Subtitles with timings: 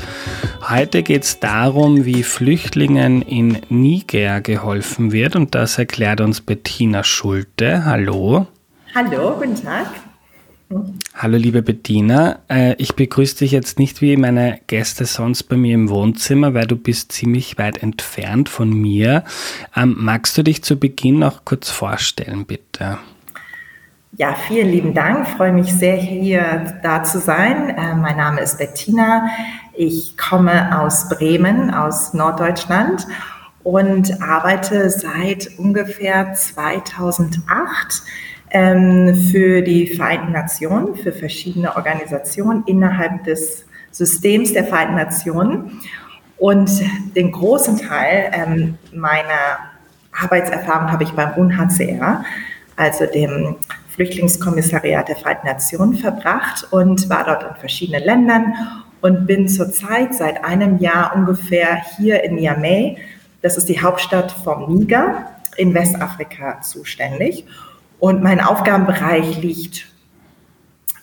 [0.62, 7.02] Heute geht es darum, wie Flüchtlingen in Niger geholfen wird und das erklärt uns Bettina
[7.02, 7.84] Schulte.
[7.84, 8.46] Hallo.
[8.94, 9.88] Hallo, guten Tag.
[11.14, 15.74] Hallo liebe Bettina, äh, ich begrüße dich jetzt nicht wie meine Gäste sonst bei mir
[15.74, 19.22] im Wohnzimmer, weil du bist ziemlich weit entfernt von mir.
[19.76, 22.98] Ähm, magst du dich zu Beginn noch kurz vorstellen, bitte?
[24.16, 25.28] Ja, vielen lieben Dank.
[25.28, 27.68] Ich freue mich sehr, hier da zu sein.
[27.68, 29.28] Äh, mein Name ist Bettina.
[29.72, 33.06] Ich komme aus Bremen, aus Norddeutschland
[33.62, 38.35] und arbeite seit ungefähr 2008 ähm,
[39.32, 45.80] für die Vereinten Nationen, für verschiedene Organisationen innerhalb des Systems der Vereinten Nationen.
[46.38, 46.70] Und
[47.14, 49.58] den großen Teil ähm, meiner
[50.12, 52.24] Arbeitserfahrung habe ich beim UNHCR,
[52.76, 53.56] also dem
[53.90, 58.54] Flüchtlingskommissariat der Vereinten Nationen, verbracht und war dort in verschiedenen Ländern
[59.00, 62.98] und bin zurzeit seit einem Jahr ungefähr hier in Niamey,
[63.42, 67.46] das ist die Hauptstadt vom Niger in Westafrika, zuständig.
[67.98, 69.86] Und mein Aufgabenbereich liegt,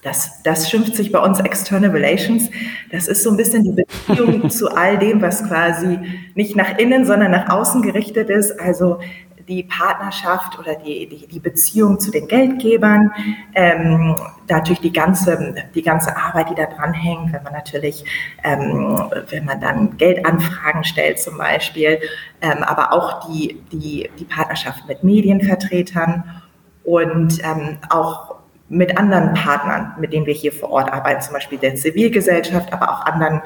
[0.04, 2.50] das, das schimpft sich bei uns External Relations.
[2.92, 5.98] Das ist so ein bisschen die Beziehung zu all dem, was quasi
[6.36, 8.60] nicht nach innen, sondern nach außen gerichtet ist.
[8.60, 9.00] Also
[9.48, 13.12] die Partnerschaft oder die, die, die Beziehung zu den Geldgebern,
[13.56, 14.16] ähm,
[14.50, 18.06] natürlich die ganze, die ganze Arbeit, die da dran hängt, wenn man natürlich,
[18.44, 22.00] ähm, wenn man dann Geldanfragen stellt zum Beispiel,
[22.42, 26.43] ähm, aber auch die, die, die Partnerschaft mit Medienvertretern
[26.84, 28.36] und ähm, auch
[28.70, 32.92] mit anderen Partnern, mit denen wir hier vor Ort arbeiten, zum Beispiel der Zivilgesellschaft, aber
[32.92, 33.42] auch anderen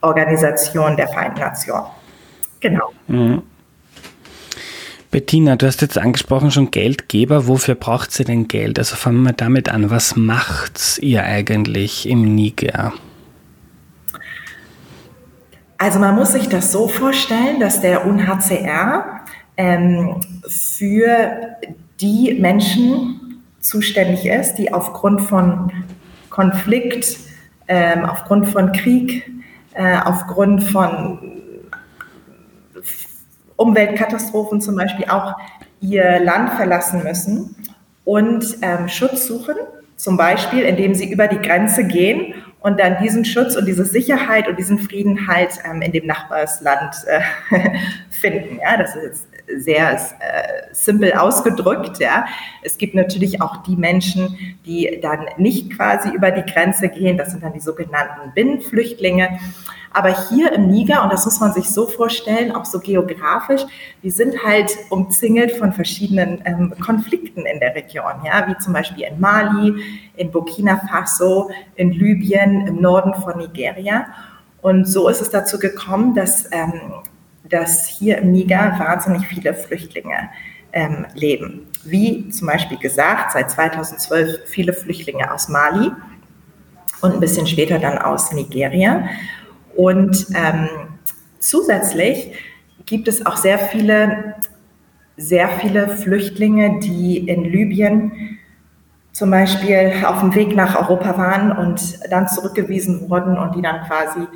[0.00, 1.86] Organisationen der Vereinten Nationen.
[2.60, 2.92] Genau.
[3.06, 3.42] Mhm.
[5.10, 7.46] Bettina, du hast jetzt angesprochen schon Geldgeber.
[7.46, 8.80] Wofür braucht sie denn Geld?
[8.80, 9.88] Also fangen wir damit an.
[9.90, 12.92] Was macht ihr eigentlich im Niger?
[15.78, 19.13] Also man muss sich das so vorstellen, dass der UNHCR
[19.56, 21.56] ähm, für
[22.00, 25.72] die Menschen zuständig ist, die aufgrund von
[26.30, 27.18] Konflikt,
[27.68, 29.30] ähm, aufgrund von Krieg,
[29.74, 31.18] äh, aufgrund von
[33.56, 35.34] Umweltkatastrophen zum Beispiel auch
[35.80, 37.54] ihr Land verlassen müssen
[38.04, 39.54] und ähm, Schutz suchen,
[39.96, 44.48] zum Beispiel indem sie über die Grenze gehen und dann diesen Schutz und diese Sicherheit
[44.48, 47.20] und diesen Frieden halt ähm, in dem Nachbarsland äh,
[48.10, 48.58] finden.
[48.60, 49.98] Ja, das ist jetzt sehr äh,
[50.72, 51.98] simpel ausgedrückt.
[51.98, 52.26] Ja.
[52.62, 57.16] Es gibt natürlich auch die Menschen, die dann nicht quasi über die Grenze gehen.
[57.16, 59.38] Das sind dann die sogenannten Binnenflüchtlinge.
[59.94, 63.62] Aber hier im Niger, und das muss man sich so vorstellen, auch so geografisch,
[64.02, 69.04] wir sind halt umzingelt von verschiedenen ähm, Konflikten in der Region, ja, wie zum Beispiel
[69.04, 69.74] in Mali,
[70.16, 74.06] in Burkina Faso, in Libyen, im Norden von Nigeria.
[74.62, 76.72] Und so ist es dazu gekommen, dass ähm,
[77.48, 80.30] dass hier im Niger wahnsinnig viele Flüchtlinge
[80.72, 81.66] ähm, leben.
[81.84, 85.90] Wie zum Beispiel gesagt, seit 2012 viele Flüchtlinge aus Mali
[87.00, 89.08] und ein bisschen später dann aus Nigeria.
[89.76, 90.68] Und ähm,
[91.38, 92.32] zusätzlich
[92.86, 94.36] gibt es auch sehr viele,
[95.16, 98.38] sehr viele Flüchtlinge, die in Libyen
[99.12, 103.86] zum Beispiel auf dem Weg nach Europa waren und dann zurückgewiesen wurden und die dann
[103.86, 104.26] quasi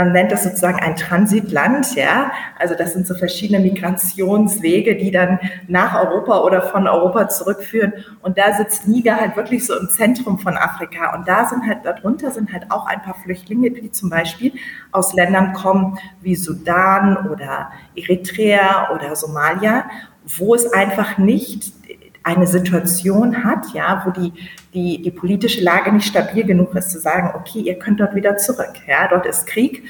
[0.00, 2.32] man nennt das sozusagen ein Transitland, ja.
[2.58, 5.38] Also das sind so verschiedene Migrationswege, die dann
[5.68, 7.92] nach Europa oder von Europa zurückführen.
[8.22, 11.14] Und da sitzt Niger halt wirklich so im Zentrum von Afrika.
[11.14, 14.52] Und da sind halt, darunter sind halt auch ein paar Flüchtlinge, die zum Beispiel
[14.90, 19.84] aus Ländern kommen wie Sudan oder Eritrea oder Somalia,
[20.24, 21.74] wo es einfach nicht
[22.22, 24.32] eine Situation hat, ja, wo die,
[24.74, 28.36] die, die politische Lage nicht stabil genug ist, zu sagen, okay, ihr könnt dort wieder
[28.36, 28.74] zurück.
[28.86, 29.84] Ja, dort ist Krieg.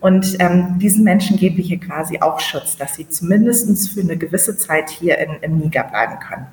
[0.00, 4.16] Und ähm, diesen Menschen geben wir hier quasi auch Schutz, dass sie zumindest für eine
[4.16, 6.46] gewisse Zeit hier im Niger bleiben können.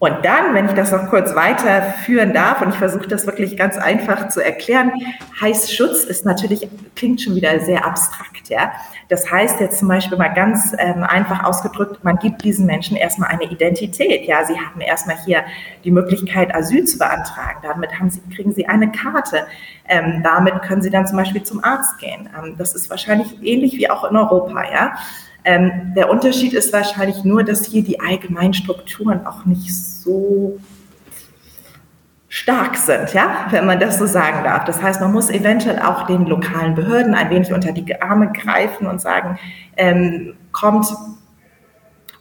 [0.00, 3.76] Und dann, wenn ich das noch kurz weiterführen darf, und ich versuche das wirklich ganz
[3.76, 4.92] einfach zu erklären,
[5.40, 8.72] heißt Schutz ist natürlich, klingt schon wieder sehr abstrakt, ja.
[9.08, 13.30] Das heißt jetzt zum Beispiel mal ganz ähm, einfach ausgedrückt, man gibt diesen Menschen erstmal
[13.30, 14.44] eine Identität, ja.
[14.44, 15.42] Sie haben erstmal hier
[15.82, 17.58] die Möglichkeit, Asyl zu beantragen.
[17.62, 19.46] Damit haben sie, kriegen sie eine Karte.
[19.88, 22.28] Ähm, damit können sie dann zum Beispiel zum Arzt gehen.
[22.38, 24.94] Ähm, das ist wahrscheinlich ähnlich wie auch in Europa, ja.
[25.44, 30.58] Ähm, der Unterschied ist wahrscheinlich nur, dass hier die allgemeinen Strukturen auch nicht so
[32.28, 34.64] stark sind, ja, wenn man das so sagen darf.
[34.64, 38.86] Das heißt, man muss eventuell auch den lokalen Behörden ein wenig unter die Arme greifen
[38.86, 39.38] und sagen,
[39.76, 40.86] ähm, kommt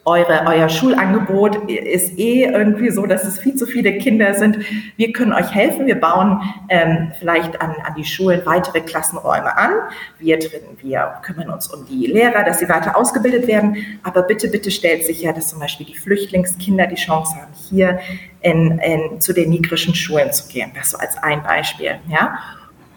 [0.08, 4.60] eure, euer Schulangebot ist eh irgendwie so, dass es viel zu viele Kinder sind.
[4.96, 5.86] Wir können euch helfen.
[5.86, 9.72] Wir bauen ähm, vielleicht an, an die Schulen weitere Klassenräume an.
[10.18, 10.40] Wir,
[10.82, 14.00] wir kümmern uns um die Lehrer, dass sie weiter ausgebildet werden.
[14.04, 18.00] Aber bitte, bitte stellt sicher, dass zum Beispiel die Flüchtlingskinder die Chance haben, hier
[18.42, 20.72] in, in, zu den nigrischen Schulen zu gehen.
[20.74, 21.96] Das so als ein Beispiel.
[22.08, 22.40] Ja?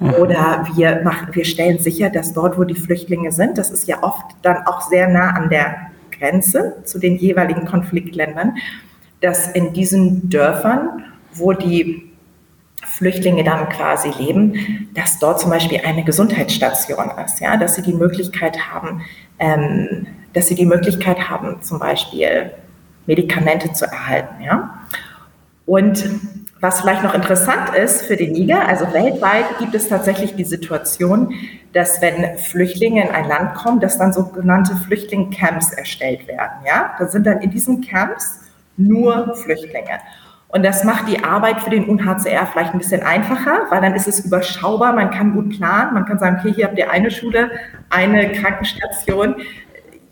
[0.01, 4.03] Oder wir, machen, wir stellen sicher, dass dort, wo die Flüchtlinge sind, das ist ja
[4.03, 5.90] oft dann auch sehr nah an der
[6.21, 8.57] Grenze zu den jeweiligen Konfliktländern,
[9.21, 12.11] dass in diesen Dörfern, wo die
[12.87, 17.93] Flüchtlinge dann quasi leben, dass dort zum Beispiel eine Gesundheitsstation ist, ja, dass sie die
[17.93, 19.03] Möglichkeit haben,
[19.39, 22.53] ähm, dass sie die Möglichkeit haben, zum Beispiel
[23.07, 24.87] Medikamente zu erhalten, ja.
[25.67, 26.05] Und
[26.61, 31.35] was vielleicht noch interessant ist für den Niger, also weltweit gibt es tatsächlich die Situation,
[31.73, 36.59] dass wenn Flüchtlinge in ein Land kommen, dass dann sogenannte Flüchtlingscamps erstellt werden.
[36.67, 38.41] Ja, da sind dann in diesen Camps
[38.77, 40.01] nur Flüchtlinge.
[40.49, 44.09] Und das macht die Arbeit für den UNHCR vielleicht ein bisschen einfacher, weil dann ist
[44.09, 47.51] es überschaubar, man kann gut planen, man kann sagen, okay, hier habt ihr eine Schule,
[47.89, 49.37] eine Krankenstation,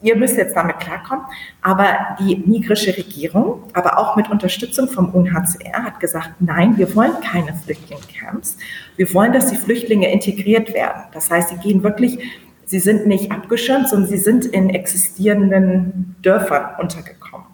[0.03, 1.25] ihr müsst jetzt damit klarkommen.
[1.63, 7.13] Aber die nigrische Regierung, aber auch mit Unterstützung vom UNHCR, hat gesagt, nein, wir wollen
[7.21, 8.59] keine Flüchtlingscamps.
[8.97, 11.03] Wir wollen, dass die Flüchtlinge integriert werden.
[11.13, 12.19] Das heißt, sie gehen wirklich,
[12.65, 17.47] sie sind nicht abgeschirmt, sondern sie sind in existierenden Dörfern untergekommen.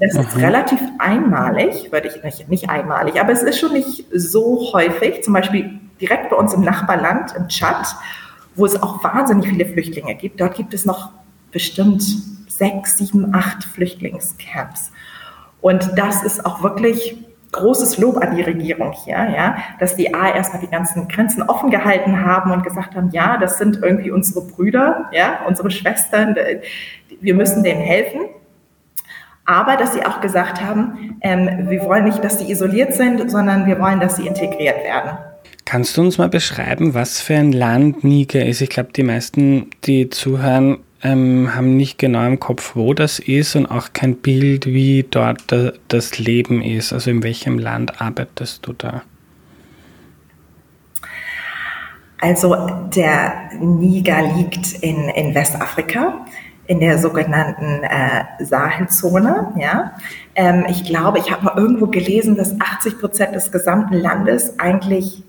[0.00, 0.44] Das ist mhm.
[0.44, 5.22] relativ einmalig, würde ich nicht, nicht einmalig, aber es ist schon nicht so häufig.
[5.22, 7.86] Zum Beispiel direkt bei uns im Nachbarland, im Tschad,
[8.54, 10.40] wo es auch wahnsinnig viele Flüchtlinge gibt.
[10.40, 11.12] Dort gibt es noch
[11.56, 12.04] bestimmt
[12.48, 14.92] sechs, sieben, acht Flüchtlingscamps.
[15.62, 17.16] Und das ist auch wirklich
[17.52, 21.70] großes Lob an die Regierung hier, ja, dass die A erstmal die ganzen Grenzen offen
[21.70, 26.36] gehalten haben und gesagt haben, ja, das sind irgendwie unsere Brüder, ja, unsere Schwestern,
[27.22, 28.20] wir müssen denen helfen.
[29.46, 33.64] Aber dass sie auch gesagt haben, ähm, wir wollen nicht, dass sie isoliert sind, sondern
[33.64, 35.16] wir wollen, dass sie integriert werden.
[35.64, 38.60] Kannst du uns mal beschreiben, was für ein Land Niger ist?
[38.60, 43.56] Ich glaube, die meisten, die zuhören, ähm, haben nicht genau im Kopf, wo das ist
[43.56, 46.92] und auch kein Bild, wie dort da, das Leben ist.
[46.92, 49.02] Also in welchem Land arbeitest du da?
[52.20, 52.56] Also
[52.94, 56.24] der Niger liegt in, in Westafrika
[56.66, 59.52] in der sogenannten äh, Sahelzone.
[59.58, 59.92] Ja?
[60.34, 65.22] Ähm, ich glaube, ich habe mal irgendwo gelesen, dass 80 Prozent des gesamten Landes eigentlich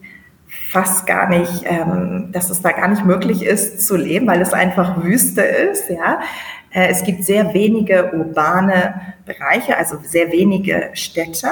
[0.70, 4.54] fast gar nicht, ähm, dass es da gar nicht möglich ist zu leben, weil es
[4.54, 5.90] einfach Wüste ist.
[5.90, 6.20] Ja,
[6.72, 11.48] äh, es gibt sehr wenige urbane Bereiche, also sehr wenige Städte.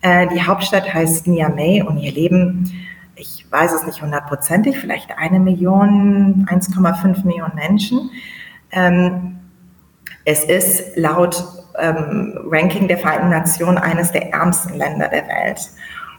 [0.00, 2.72] Äh, die Hauptstadt heißt Niamey und hier leben,
[3.16, 8.10] ich weiß es nicht hundertprozentig, vielleicht eine Million, 1,5 Millionen Menschen.
[8.70, 9.40] Ähm,
[10.24, 11.44] es ist laut
[11.78, 15.60] ähm, Ranking der Vereinten Nationen eines der ärmsten Länder der Welt.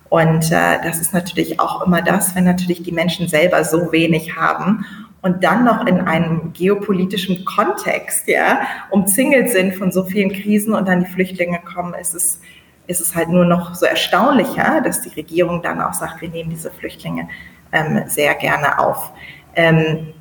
[0.10, 4.36] Und äh, das ist natürlich auch immer das, wenn natürlich die Menschen selber so wenig
[4.36, 4.86] haben
[5.22, 10.88] und dann noch in einem geopolitischen Kontext, ja, umzingelt sind von so vielen Krisen und
[10.88, 12.42] dann die Flüchtlinge kommen, ist es,
[12.88, 16.50] ist es halt nur noch so erstaunlicher, dass die Regierung dann auch sagt, wir nehmen
[16.50, 17.28] diese Flüchtlinge
[17.72, 19.12] ähm, sehr gerne auf.
[19.56, 20.14] Ähm,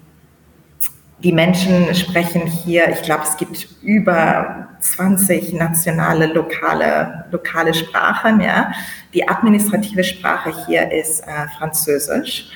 [1.20, 8.40] die Menschen sprechen hier, ich glaube, es gibt über 20 nationale, lokale, lokale Sprachen.
[8.40, 8.72] Ja.
[9.12, 12.50] Die administrative Sprache hier ist äh, Französisch.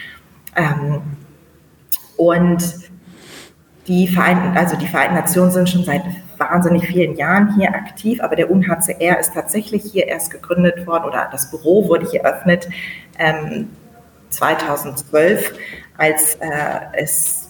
[0.55, 1.03] Ähm,
[2.17, 2.63] und
[3.89, 6.03] die Vereinten, also die Vereinten Nationen sind schon seit
[6.39, 11.29] wahnsinnig vielen Jahren hier aktiv, aber der UNHCR ist tatsächlich hier erst gegründet worden oder
[11.33, 12.69] das Büro wurde hier eröffnet
[13.19, 13.71] ähm,
[14.31, 15.53] 2012,
[15.99, 16.49] als äh,
[16.95, 17.42] es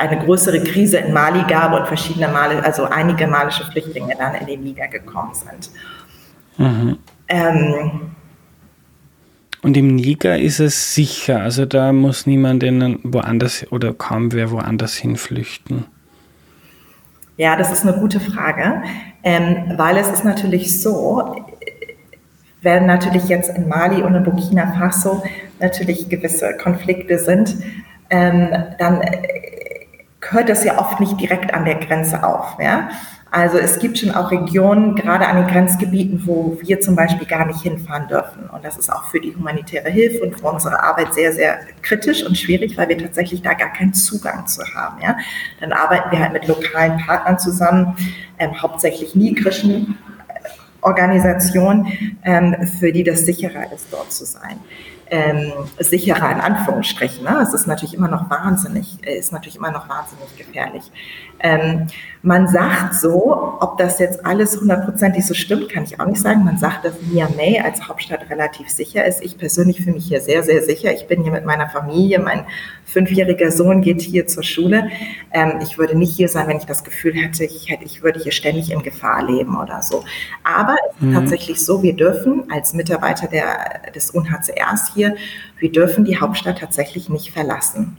[0.00, 4.46] eine größere Krise in Mali gab und verschiedene Mali, also einige malische Flüchtlinge dann in
[4.46, 5.70] den Niger gekommen sind.
[6.56, 6.98] Mhm.
[7.28, 8.10] Ähm,
[9.62, 14.50] und im Niger ist es sicher, also da muss niemand in woanders oder kaum wer
[14.50, 15.84] woanders hinflüchten.
[17.36, 18.82] Ja, das ist eine gute Frage,
[19.22, 21.36] ähm, weil es ist natürlich so,
[22.62, 25.22] wenn natürlich jetzt in Mali und in Burkina Faso
[25.58, 27.56] natürlich gewisse Konflikte sind,
[28.10, 29.00] ähm, dann
[30.30, 32.56] hört das ja oft nicht direkt an der Grenze auf.
[32.60, 32.90] Ja?
[33.32, 37.46] Also es gibt schon auch Regionen, gerade an den Grenzgebieten, wo wir zum Beispiel gar
[37.46, 38.50] nicht hinfahren dürfen.
[38.50, 42.24] Und das ist auch für die humanitäre Hilfe und für unsere Arbeit sehr, sehr kritisch
[42.24, 45.00] und schwierig, weil wir tatsächlich da gar keinen Zugang zu haben.
[45.00, 45.16] Ja?
[45.60, 47.96] Dann arbeiten wir halt mit lokalen Partnern zusammen,
[48.38, 49.96] ähm, hauptsächlich nigrischen
[50.26, 50.48] äh,
[50.80, 54.58] Organisationen, ähm, für die das sicherer ist, dort zu sein
[55.10, 57.24] ähm, sicherer in Anführungsstrichen.
[57.24, 57.40] Ne?
[57.42, 60.90] Es ist natürlich immer noch wahnsinnig, äh, ist natürlich immer noch wahnsinnig gefährlich.
[61.40, 61.88] Ähm,
[62.22, 66.44] man sagt so, ob das jetzt alles hundertprozentig so stimmt, kann ich auch nicht sagen.
[66.44, 69.22] Man sagt, dass Niamey als Hauptstadt relativ sicher ist.
[69.22, 70.92] Ich persönlich fühle mich hier sehr, sehr sicher.
[70.92, 72.20] Ich bin hier mit meiner Familie.
[72.20, 72.44] Mein
[72.90, 74.90] fünfjähriger Sohn geht hier zur Schule.
[75.32, 78.20] Ähm, ich würde nicht hier sein, wenn ich das Gefühl hätte, ich, hätte, ich würde
[78.20, 80.04] hier ständig in Gefahr leben oder so.
[80.42, 81.14] Aber es ist mhm.
[81.14, 85.14] tatsächlich so, wir dürfen als Mitarbeiter der, des UNHCRs hier,
[85.58, 87.96] wir dürfen die Hauptstadt tatsächlich nicht verlassen.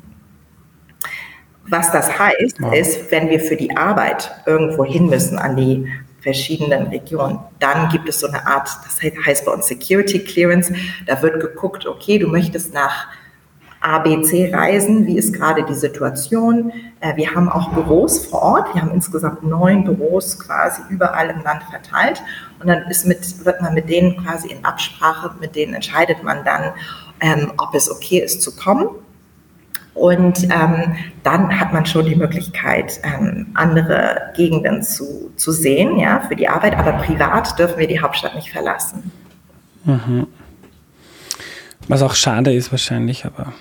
[1.67, 2.73] Was das heißt, ja.
[2.73, 5.87] ist, wenn wir für die Arbeit irgendwo hin müssen an die
[6.19, 10.73] verschiedenen Regionen, dann gibt es so eine Art, das heißt bei uns Security Clearance,
[11.05, 13.07] da wird geguckt, okay, du möchtest nach
[13.81, 16.71] ABC reisen, wie ist gerade die Situation.
[16.99, 21.43] Äh, wir haben auch Büros vor Ort, wir haben insgesamt neun Büros quasi überall im
[21.43, 22.21] Land verteilt
[22.59, 26.45] und dann ist mit, wird man mit denen quasi in Absprache, mit denen entscheidet man
[26.45, 26.71] dann,
[27.19, 28.89] ähm, ob es okay ist zu kommen
[29.93, 36.21] und ähm, dann hat man schon die Möglichkeit, ähm, andere Gegenden zu, zu sehen, ja,
[36.21, 36.77] für die Arbeit.
[36.77, 39.11] Aber privat dürfen wir die Hauptstadt nicht verlassen.
[39.83, 40.27] Mhm.
[41.87, 43.53] Was auch schade ist wahrscheinlich, aber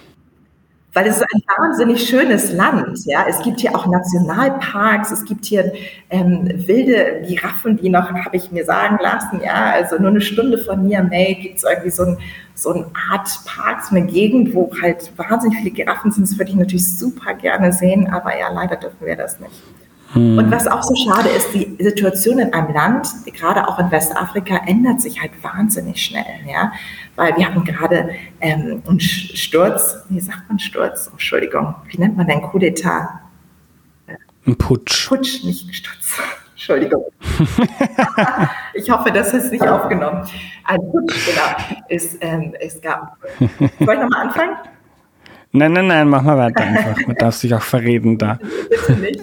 [0.93, 3.05] weil es ist ein wahnsinnig schönes Land.
[3.05, 5.73] Ja, es gibt hier auch Nationalparks, es gibt hier
[6.11, 10.59] ähm, wilde Giraffen, die noch, habe ich mir sagen lassen, ja, also nur eine Stunde
[10.59, 12.19] von Niamey gibt es irgendwie so, ein,
[12.55, 16.29] so eine Art Park, so eine Gegend, wo halt wahnsinnig viele Giraffen sind.
[16.29, 19.63] Das würde ich natürlich super gerne sehen, aber ja, leider dürfen wir das nicht.
[20.13, 20.39] Hm.
[20.39, 24.57] Und was auch so schade ist, die Situation in einem Land, gerade auch in Westafrika,
[24.67, 26.25] ändert sich halt wahnsinnig schnell.
[26.49, 26.73] Ja?
[27.17, 31.09] Weil wir hatten gerade ähm, einen Sturz, wie sagt man Sturz?
[31.09, 33.09] Entschuldigung, wie nennt man denn Coup d'etat?
[34.47, 35.09] Ein Putsch.
[35.09, 36.21] Putsch, nicht Sturz.
[36.53, 37.05] Entschuldigung.
[38.75, 40.29] ich hoffe, das ist nicht aufgenommen.
[40.65, 41.81] Ein Putsch, genau.
[41.89, 43.17] Ist, ähm, es gab.
[43.39, 44.57] Soll ich nochmal anfangen?
[45.53, 47.07] Nein, nein, nein, mach mal weiter einfach.
[47.07, 48.39] Man darf sich auch verreden da.
[48.69, 49.21] Bitte nicht.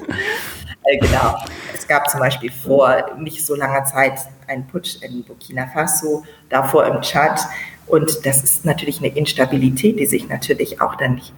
[0.99, 1.35] Genau.
[1.73, 6.85] Es gab zum Beispiel vor nicht so langer Zeit einen Putsch in Burkina Faso, davor
[6.85, 7.41] im Tschad.
[7.87, 11.33] Und das ist natürlich eine Instabilität, die sich natürlich auch dann nicht,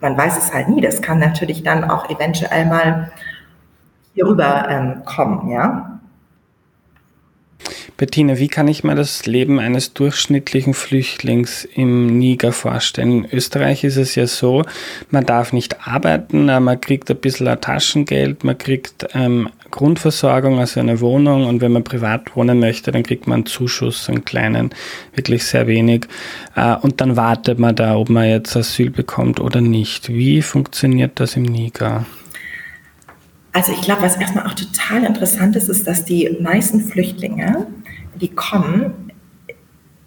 [0.00, 3.12] man weiß es halt nie, das kann natürlich dann auch eventuell mal
[4.14, 6.00] hierüber ähm, kommen, ja.
[7.96, 13.24] Bettina, wie kann ich mir das Leben eines durchschnittlichen Flüchtlings im Niger vorstellen?
[13.24, 14.64] In Österreich ist es ja so,
[15.10, 21.00] man darf nicht arbeiten, man kriegt ein bisschen Taschengeld, man kriegt ähm, Grundversorgung, also eine
[21.00, 24.70] Wohnung und wenn man privat wohnen möchte, dann kriegt man einen Zuschuss, einen kleinen,
[25.14, 26.06] wirklich sehr wenig.
[26.54, 30.08] Äh, und dann wartet man da, ob man jetzt Asyl bekommt oder nicht.
[30.08, 32.06] Wie funktioniert das im Niger?
[33.52, 37.66] Also ich glaube, was erstmal auch total interessant ist, ist, dass die meisten Flüchtlinge
[38.14, 39.12] die kommen,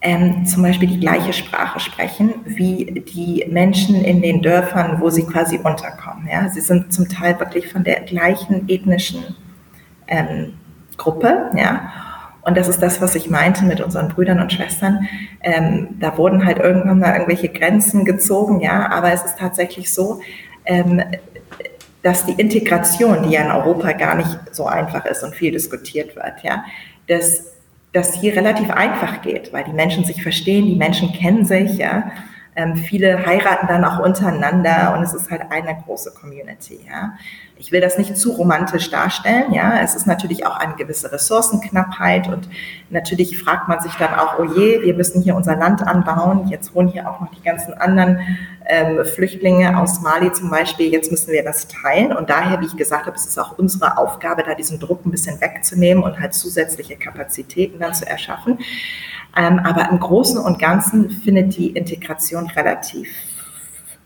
[0.02, 5.24] ähm, zum Beispiel die gleiche Sprache sprechen wie die Menschen in den Dörfern, wo sie
[5.24, 6.28] quasi unterkommen.
[6.32, 6.48] Ja?
[6.50, 9.24] Sie sind zum Teil wirklich von der gleichen ethnischen
[10.08, 10.54] ähm,
[10.98, 11.50] Gruppe.
[11.56, 11.92] Ja?
[12.42, 15.08] Und das ist das, was ich meinte mit unseren Brüdern und Schwestern.
[15.42, 20.22] Ähm, da wurden halt irgendwann mal irgendwelche Grenzen gezogen, ja, aber es ist tatsächlich so,
[20.66, 21.02] ähm,
[22.04, 26.16] dass die Integration, die ja in Europa gar nicht so einfach ist und viel diskutiert
[26.16, 26.64] wird, ja,
[27.08, 27.55] dass
[27.96, 32.12] das hier relativ einfach geht, weil die Menschen sich verstehen, die Menschen kennen sich, ja.
[32.58, 37.14] Ähm, viele heiraten dann auch untereinander und es ist halt eine große Community, ja.
[37.58, 39.82] Ich will das nicht zu romantisch darstellen, ja.
[39.82, 42.48] Es ist natürlich auch eine gewisse Ressourcenknappheit und
[42.90, 46.48] natürlich fragt man sich dann auch, oh je, wir müssen hier unser Land anbauen.
[46.48, 48.20] Jetzt wohnen hier auch noch die ganzen anderen
[48.68, 50.92] ähm, Flüchtlinge aus Mali zum Beispiel.
[50.92, 53.98] Jetzt müssen wir das teilen und daher, wie ich gesagt habe, ist es auch unsere
[53.98, 58.60] Aufgabe, da diesen Druck ein bisschen wegzunehmen und halt zusätzliche Kapazitäten dann zu erschaffen.
[59.38, 63.10] Ähm, aber im Großen und Ganzen findet die Integration relativ,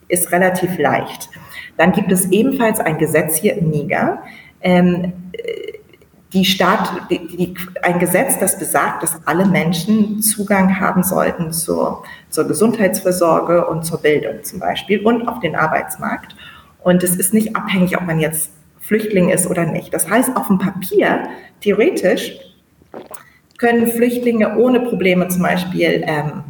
[0.07, 1.29] ist relativ leicht.
[1.77, 4.23] Dann gibt es ebenfalls ein Gesetz hier im Niger,
[4.61, 5.13] ähm,
[6.33, 12.03] die Staat, die, die, ein Gesetz, das besagt, dass alle Menschen Zugang haben sollten zur,
[12.29, 16.35] zur Gesundheitsversorge und zur Bildung zum Beispiel und auf den Arbeitsmarkt.
[16.83, 19.93] Und es ist nicht abhängig, ob man jetzt Flüchtling ist oder nicht.
[19.93, 21.29] Das heißt, auf dem Papier,
[21.61, 22.33] theoretisch,
[23.59, 26.43] können Flüchtlinge ohne Probleme zum Beispiel ähm,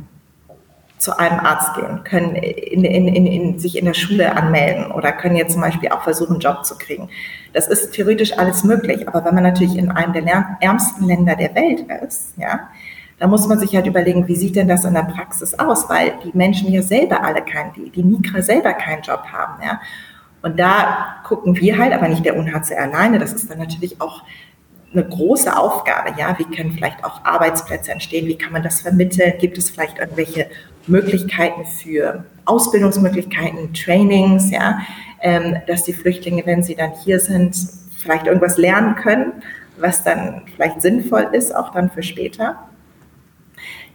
[0.99, 5.35] zu einem Arzt gehen, können in, in, in, sich in der Schule anmelden oder können
[5.35, 7.09] jetzt zum Beispiel auch versuchen, einen Job zu kriegen.
[7.53, 11.55] Das ist theoretisch alles möglich, aber wenn man natürlich in einem der ärmsten Länder der
[11.55, 12.69] Welt ist, ja,
[13.17, 16.13] da muss man sich halt überlegen, wie sieht denn das in der Praxis aus, weil
[16.23, 19.81] die Menschen hier selber alle keinen, die, die Migra selber keinen Job haben, ja.
[20.41, 24.23] Und da gucken wir halt, aber nicht der UNHCR alleine, das ist dann natürlich auch
[24.91, 29.33] eine große Aufgabe, ja, wie können vielleicht auch Arbeitsplätze entstehen, wie kann man das vermitteln,
[29.39, 30.47] gibt es vielleicht irgendwelche
[30.87, 34.79] Möglichkeiten für Ausbildungsmöglichkeiten, Trainings, ja,
[35.21, 37.55] ähm, dass die Flüchtlinge, wenn sie dann hier sind,
[37.97, 39.33] vielleicht irgendwas lernen können,
[39.77, 42.57] was dann vielleicht sinnvoll ist, auch dann für später.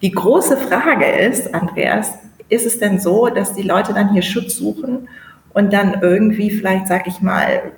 [0.02, 2.14] Die große Frage ist, Andreas,
[2.48, 5.08] ist es denn so, dass die Leute dann hier Schutz suchen
[5.52, 7.72] und dann irgendwie vielleicht, sag ich mal,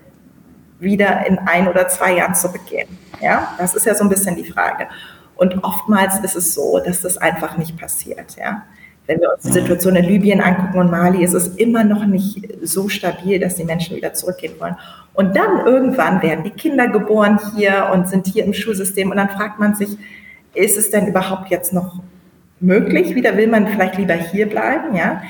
[0.79, 2.89] wieder in ein oder zwei Jahren zurückgehen?
[3.21, 4.89] Ja, das ist ja so ein bisschen die Frage.
[5.37, 8.37] Und oftmals ist es so, dass das einfach nicht passiert.
[8.37, 8.63] Ja,
[9.07, 12.49] wenn wir uns die Situation in Libyen angucken und Mali, ist es immer noch nicht
[12.63, 14.77] so stabil, dass die Menschen wieder zurückgehen wollen.
[15.15, 19.31] Und dann irgendwann werden die Kinder geboren hier und sind hier im Schulsystem und dann
[19.31, 19.97] fragt man sich,
[20.55, 22.01] ist es denn überhaupt jetzt noch
[22.61, 23.15] möglich?
[23.15, 25.23] Wieder will man vielleicht lieber hier bleiben, ja?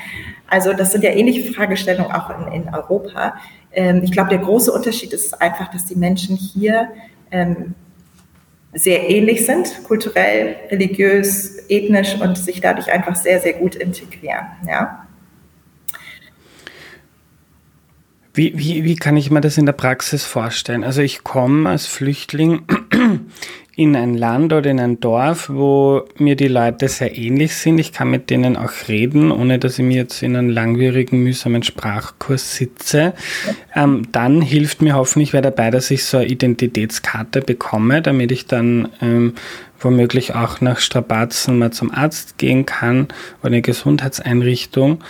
[0.47, 3.35] Also das sind ja ähnliche Fragestellungen auch in, in Europa.
[3.71, 6.89] Ähm, ich glaube, der große Unterschied ist einfach, dass die Menschen hier
[7.31, 7.75] ähm,
[8.73, 14.45] sehr ähnlich sind, kulturell, religiös, ethnisch und sich dadurch einfach sehr, sehr gut integrieren.
[14.67, 15.07] Ja.
[18.33, 20.83] Wie, wie, wie kann ich mir das in der Praxis vorstellen?
[20.83, 22.67] Also ich komme als Flüchtling
[23.77, 27.77] in ein Land oder in ein Dorf, wo mir die Leute sehr ähnlich sind.
[27.77, 31.61] Ich kann mit denen auch reden, ohne dass ich mir jetzt in einem langwierigen, mühsamen
[31.61, 33.13] Sprachkurs sitze.
[33.75, 38.47] Ähm, dann hilft mir hoffentlich wer dabei, dass ich so eine Identitätskarte bekomme, damit ich
[38.47, 39.35] dann ähm,
[39.79, 43.09] womöglich auch nach Strapazen mal zum Arzt gehen kann
[43.41, 45.03] oder eine Gesundheitseinrichtung.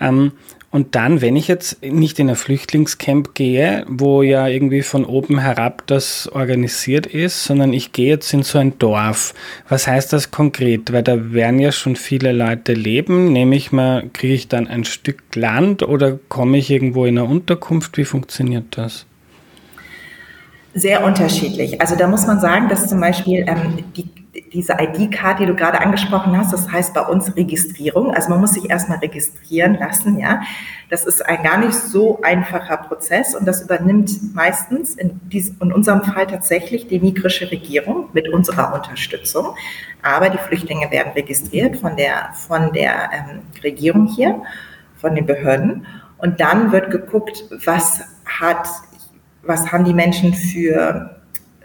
[0.00, 0.32] Ähm,
[0.74, 5.38] und dann, wenn ich jetzt nicht in ein Flüchtlingscamp gehe, wo ja irgendwie von oben
[5.38, 9.34] herab das organisiert ist, sondern ich gehe jetzt in so ein Dorf.
[9.68, 10.92] Was heißt das konkret?
[10.92, 13.32] Weil da werden ja schon viele Leute leben.
[13.32, 17.28] Nehme ich mal, kriege ich dann ein Stück Land oder komme ich irgendwo in eine
[17.28, 17.96] Unterkunft?
[17.96, 19.06] Wie funktioniert das?
[20.74, 21.80] Sehr unterschiedlich.
[21.80, 24.10] Also da muss man sagen, dass zum Beispiel ähm, die
[24.54, 28.12] diese ID-Card, die du gerade angesprochen hast, das heißt bei uns Registrierung.
[28.12, 30.42] Also man muss sich erstmal registrieren lassen, ja.
[30.90, 35.72] Das ist ein gar nicht so einfacher Prozess und das übernimmt meistens in, diesem, in
[35.72, 39.54] unserem Fall tatsächlich die migrische Regierung mit unserer Unterstützung.
[40.02, 44.42] Aber die Flüchtlinge werden registriert von der, von der ähm, Regierung hier,
[44.96, 45.86] von den Behörden.
[46.18, 48.68] Und dann wird geguckt, was hat,
[49.46, 51.14] was haben die Menschen für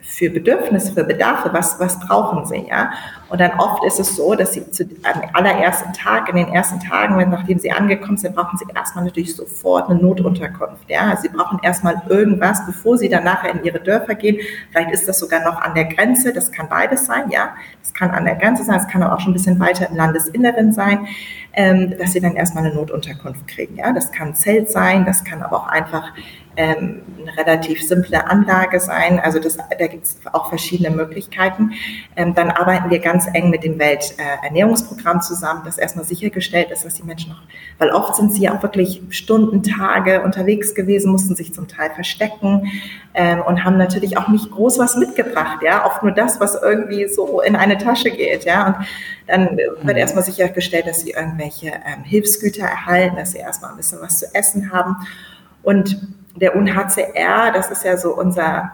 [0.09, 2.91] für Bedürfnisse, für Bedarfe, was, was brauchen sie, ja.
[3.29, 6.79] Und dann oft ist es so, dass sie zu, am allerersten Tag, in den ersten
[6.79, 11.11] Tagen, wenn, nachdem sie angekommen sind, brauchen sie erstmal natürlich sofort eine Notunterkunft, ja.
[11.11, 14.37] Also sie brauchen erstmal irgendwas, bevor sie dann nachher in ihre Dörfer gehen.
[14.71, 17.53] Vielleicht ist das sogar noch an der Grenze, das kann beides sein, ja.
[17.83, 20.73] Das kann an der Grenze sein, es kann auch schon ein bisschen weiter im Landesinneren
[20.73, 21.07] sein,
[21.53, 23.91] ähm, dass sie dann erstmal eine Notunterkunft kriegen, ja.
[23.91, 26.13] Das kann ein Zelt sein, das kann aber auch einfach
[26.59, 29.19] ähm, eine relativ simple Anlage sein.
[29.19, 31.71] Also das, da gibt es auch verschiedene Möglichkeiten.
[32.17, 36.95] Ähm, dann arbeiten wir ganz eng mit dem Welternährungsprogramm zusammen, dass erstmal sichergestellt ist, dass
[36.95, 37.41] die Menschen noch,
[37.77, 41.91] weil oft sind sie ja auch wirklich Stunden, Tage unterwegs gewesen, mussten sich zum Teil
[41.91, 42.69] verstecken
[43.13, 47.07] ähm, und haben natürlich auch nicht groß was mitgebracht, ja, oft nur das, was irgendwie
[47.07, 48.67] so in eine Tasche geht, ja.
[48.67, 48.75] Und
[49.29, 49.89] dann wird mhm.
[49.89, 54.33] erstmal sichergestellt, dass sie irgendwelche ähm, Hilfsgüter erhalten, dass sie erstmal ein bisschen was zu
[54.33, 54.95] essen haben.
[55.63, 56.01] Und
[56.35, 58.71] der UNHCR, das ist ja so unser,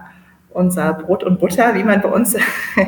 [0.51, 2.35] unser Brot und Butter, wie man bei uns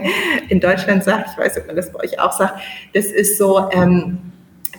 [0.50, 1.32] in Deutschland sagt.
[1.32, 2.60] Ich weiß nicht, ob man das bei euch auch sagt.
[2.94, 4.20] Das ist so ähm,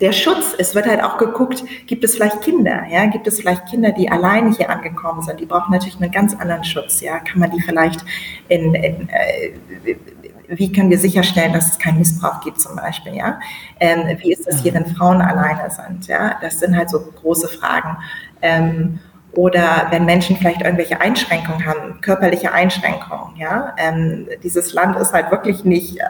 [0.01, 0.55] der Schutz.
[0.57, 2.85] Es wird halt auch geguckt, gibt es vielleicht Kinder?
[2.91, 5.41] Ja, gibt es vielleicht Kinder, die alleine hier angekommen sind?
[5.41, 7.01] Die brauchen natürlich einen ganz anderen Schutz.
[7.01, 8.01] Ja, kann man die vielleicht
[8.49, 9.97] in, in äh,
[10.49, 13.39] wie können wir sicherstellen, dass es keinen Missbrauch gibt zum Beispiel, ja?
[13.81, 16.37] Ähm, wie ist das hier, wenn Frauen alleine sind, ja?
[16.41, 17.97] Das sind halt so große Fragen.
[18.43, 19.01] Ähm,
[19.33, 23.37] oder wenn Menschen vielleicht irgendwelche Einschränkungen haben, körperliche Einschränkungen.
[23.37, 23.75] Ja?
[23.77, 26.05] Ähm, dieses Land ist halt wirklich nicht, äh,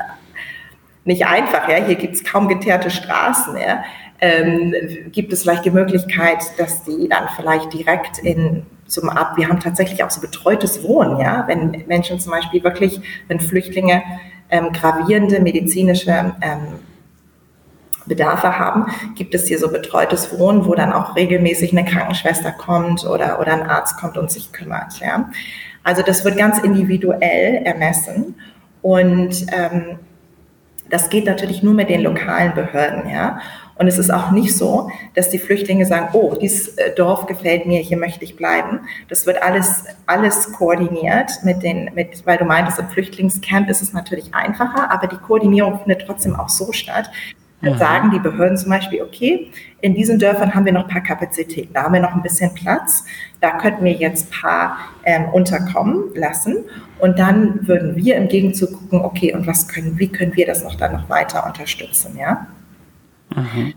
[1.05, 1.68] nicht einfach.
[1.68, 1.77] Ja?
[1.85, 3.57] Hier gibt es kaum geteerte Straßen.
[3.57, 3.85] Ja?
[4.20, 4.74] Ähm,
[5.12, 9.37] gibt es vielleicht die Möglichkeit, dass die dann vielleicht direkt in zum Ab.
[9.37, 14.03] Wir haben tatsächlich auch so betreutes Wohnen, ja, wenn Menschen zum Beispiel wirklich, wenn Flüchtlinge
[14.51, 16.81] ähm, gravierende medizinische ähm,
[18.07, 23.05] Bedarfe haben, gibt es hier so betreutes Wohnen, wo dann auch regelmäßig eine Krankenschwester kommt
[23.05, 24.98] oder, oder ein Arzt kommt und sich kümmert.
[25.01, 25.31] Ja.
[25.85, 28.35] Also das wird ganz individuell ermessen
[28.83, 29.98] und ähm,
[30.90, 33.11] das geht natürlich nur mit den lokalen Behörden.
[33.11, 33.40] Ja.
[33.79, 37.64] Und es ist auch nicht so, dass die Flüchtlinge sagen, oh, dieses äh, Dorf gefällt
[37.67, 38.81] mir, hier möchte ich bleiben.
[39.09, 43.93] Das wird alles, alles koordiniert mit den, mit, weil du meintest, im Flüchtlingscamp ist es
[43.93, 47.09] natürlich einfacher, aber die Koordinierung findet trotzdem auch so statt.
[47.62, 47.79] Dann mhm.
[47.79, 51.73] sagen die Behörden zum Beispiel, okay, in diesen Dörfern haben wir noch ein paar Kapazitäten,
[51.73, 53.05] da haben wir noch ein bisschen Platz,
[53.41, 56.64] da könnten wir jetzt ein paar ähm, unterkommen lassen
[57.01, 60.62] und dann würden wir im Gegenzug gucken, okay, und was können, wie können wir das
[60.62, 62.47] noch dann noch weiter unterstützen, ja?
[63.37, 63.75] Ähm,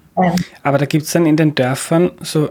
[0.63, 2.49] Aber da gibt es dann in den Dörfern so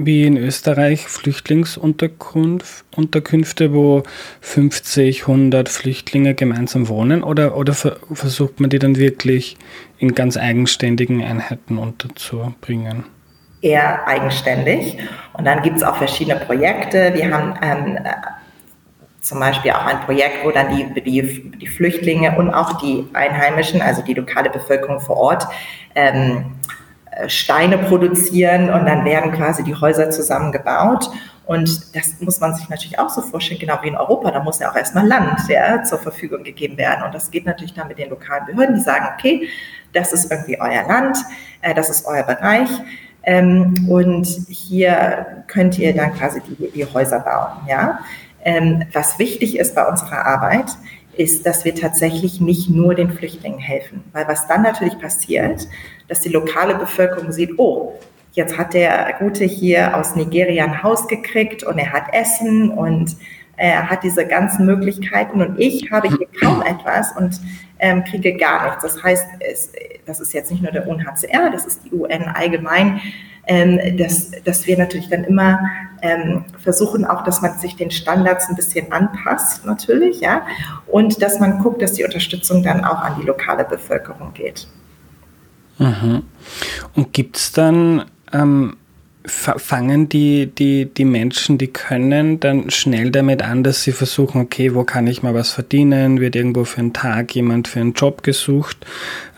[0.00, 4.04] wie in Österreich Flüchtlingsunterkünfte, wo
[4.40, 7.24] 50, 100 Flüchtlinge gemeinsam wohnen?
[7.24, 9.56] Oder, oder versucht man die dann wirklich
[9.98, 13.06] in ganz eigenständigen Einheiten unterzubringen?
[13.60, 14.98] Eher eigenständig.
[15.32, 17.12] Und dann gibt es auch verschiedene Projekte.
[17.14, 17.98] Wir haben ähm,
[19.28, 23.82] zum Beispiel auch ein Projekt, wo dann die, die, die Flüchtlinge und auch die Einheimischen,
[23.82, 25.46] also die lokale Bevölkerung vor Ort,
[25.94, 26.56] ähm,
[27.10, 31.10] äh, Steine produzieren und dann werden quasi die Häuser zusammengebaut.
[31.44, 34.60] Und das muss man sich natürlich auch so vorstellen, genau wie in Europa, da muss
[34.60, 37.04] ja auch erstmal Land ja, zur Verfügung gegeben werden.
[37.04, 39.46] Und das geht natürlich dann mit den lokalen Behörden, die sagen, okay,
[39.92, 41.18] das ist irgendwie euer Land,
[41.60, 42.70] äh, das ist euer Bereich.
[43.24, 47.66] Ähm, und hier könnt ihr dann quasi die, die Häuser bauen.
[47.68, 47.98] Ja?
[48.48, 50.70] Ähm, was wichtig ist bei unserer Arbeit,
[51.18, 54.02] ist, dass wir tatsächlich nicht nur den Flüchtlingen helfen.
[54.14, 55.68] Weil was dann natürlich passiert,
[56.08, 57.92] dass die lokale Bevölkerung sieht, oh,
[58.32, 63.16] jetzt hat der Gute hier aus Nigeria ein Haus gekriegt und er hat Essen und
[63.58, 67.38] er hat diese ganzen Möglichkeiten und ich habe hier kaum etwas und
[67.80, 68.82] ähm, kriege gar nichts.
[68.82, 69.72] Das heißt, es,
[70.06, 72.98] das ist jetzt nicht nur der UNHCR, das ist die UN allgemein,
[73.48, 75.58] ähm, dass, dass wir natürlich dann immer
[76.02, 80.46] ähm, versuchen auch, dass man sich den Standards ein bisschen anpasst, natürlich, ja,
[80.86, 84.68] und dass man guckt, dass die Unterstützung dann auch an die lokale Bevölkerung geht.
[85.78, 86.22] Mhm.
[86.94, 88.76] Und gibt es dann ähm,
[89.28, 94.74] fangen die, die, die Menschen, die können, dann schnell damit an, dass sie versuchen, okay,
[94.74, 96.20] wo kann ich mal was verdienen?
[96.20, 98.86] Wird irgendwo für einen Tag jemand für einen Job gesucht?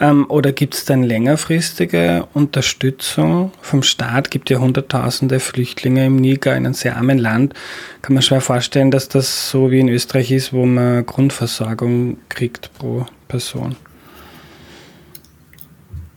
[0.01, 4.31] Ähm, oder gibt es dann längerfristige Unterstützung vom Staat?
[4.31, 7.55] Gibt ja hunderttausende Flüchtlinge im Niger, in einem sehr armen Land.
[8.03, 12.73] Kann man schwer vorstellen, dass das so wie in Österreich ist, wo man Grundversorgung kriegt
[12.75, 13.77] pro Person.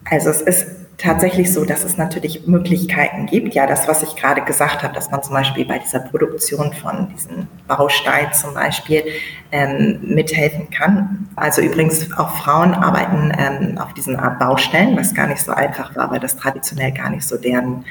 [0.06, 3.54] Also es ist tatsächlich so, dass es natürlich Möglichkeiten gibt.
[3.54, 7.10] Ja, das, was ich gerade gesagt habe, dass man zum Beispiel bei dieser Produktion von
[7.14, 9.04] diesen Bausteinen zum Beispiel
[9.52, 11.28] ähm, mithelfen kann.
[11.36, 15.96] Also übrigens auch Frauen arbeiten ähm, auf diesen Art Baustellen, was gar nicht so einfach
[15.96, 17.86] war, weil das traditionell gar nicht so deren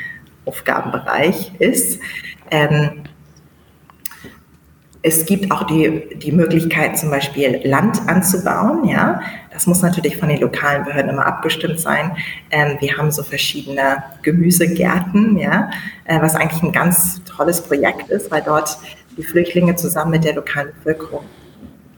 [0.44, 2.00] Aufgabenbereich ist.
[2.50, 3.04] Ähm,
[5.02, 8.84] es gibt auch die, die Möglichkeit, zum Beispiel Land anzubauen.
[8.84, 12.16] Ja, das muss natürlich von den lokalen Behörden immer abgestimmt sein.
[12.50, 15.70] Ähm, wir haben so verschiedene Gemüsegärten, ja,
[16.04, 18.78] äh, was eigentlich ein ganz tolles Projekt ist, weil dort
[19.16, 21.24] die Flüchtlinge zusammen mit der lokalen Bevölkerung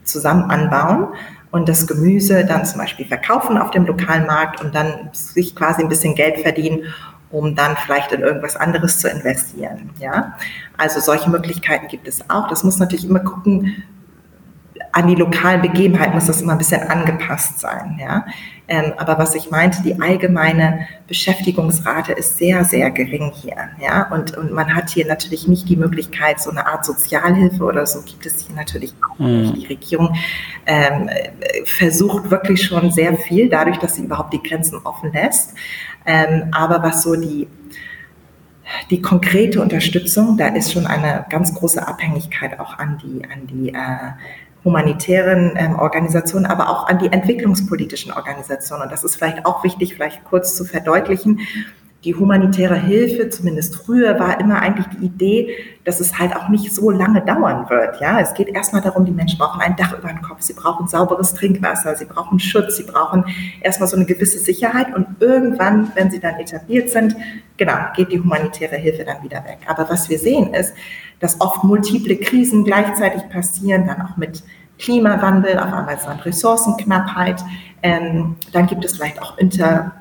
[0.04, 1.08] zusammen anbauen
[1.50, 5.82] und das Gemüse dann zum Beispiel verkaufen auf dem lokalen Markt und dann sich quasi
[5.82, 6.82] ein bisschen Geld verdienen
[7.34, 9.90] um dann vielleicht in irgendwas anderes zu investieren.
[9.98, 10.36] Ja?
[10.78, 12.48] Also solche Möglichkeiten gibt es auch.
[12.48, 13.82] Das muss natürlich immer gucken,
[14.92, 17.98] an die lokalen Begebenheiten muss das immer ein bisschen angepasst sein.
[18.00, 18.24] Ja?
[18.68, 23.56] Ähm, aber was ich meinte, die allgemeine Beschäftigungsrate ist sehr, sehr gering hier.
[23.82, 24.08] Ja?
[24.12, 28.02] Und, und man hat hier natürlich nicht die Möglichkeit, so eine Art Sozialhilfe oder so
[28.02, 29.54] gibt es hier natürlich auch nicht.
[29.54, 29.60] Mhm.
[29.60, 30.16] Die Regierung
[30.66, 31.10] ähm,
[31.64, 35.54] versucht wirklich schon sehr viel, dadurch, dass sie überhaupt die Grenzen offen lässt.
[36.06, 37.48] Ähm, aber was so die,
[38.90, 43.70] die konkrete Unterstützung, da ist schon eine ganz große Abhängigkeit auch an die, an die
[43.70, 44.12] äh,
[44.64, 48.84] humanitären ähm, Organisationen, aber auch an die entwicklungspolitischen Organisationen.
[48.84, 51.40] Und das ist vielleicht auch wichtig, vielleicht kurz zu verdeutlichen
[52.04, 56.74] die humanitäre Hilfe, zumindest früher, war immer eigentlich die Idee, dass es halt auch nicht
[56.74, 58.00] so lange dauern wird.
[58.00, 60.86] Ja, es geht erstmal darum, die Menschen brauchen ein Dach über den Kopf, sie brauchen
[60.86, 63.24] sauberes Trinkwasser, sie brauchen Schutz, sie brauchen
[63.62, 67.16] erstmal so eine gewisse Sicherheit und irgendwann, wenn sie dann etabliert sind,
[67.56, 69.58] genau, geht die humanitäre Hilfe dann wieder weg.
[69.66, 70.74] Aber was wir sehen ist,
[71.20, 74.42] dass oft multiple Krisen gleichzeitig passieren, dann auch mit
[74.78, 77.42] Klimawandel, auf einmal ist dann Ressourcenknappheit,
[77.82, 79.92] ähm, dann gibt es vielleicht auch inter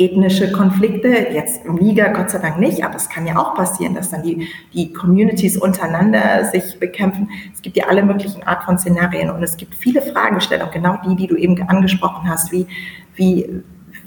[0.00, 3.94] ethnische Konflikte, jetzt im Niger Gott sei Dank nicht, aber es kann ja auch passieren,
[3.94, 7.28] dass dann die, die Communities untereinander sich bekämpfen.
[7.52, 11.16] Es gibt ja alle möglichen Art von Szenarien und es gibt viele Fragestellungen, genau die,
[11.16, 12.66] die du eben angesprochen hast, wie,
[13.14, 13.62] wie,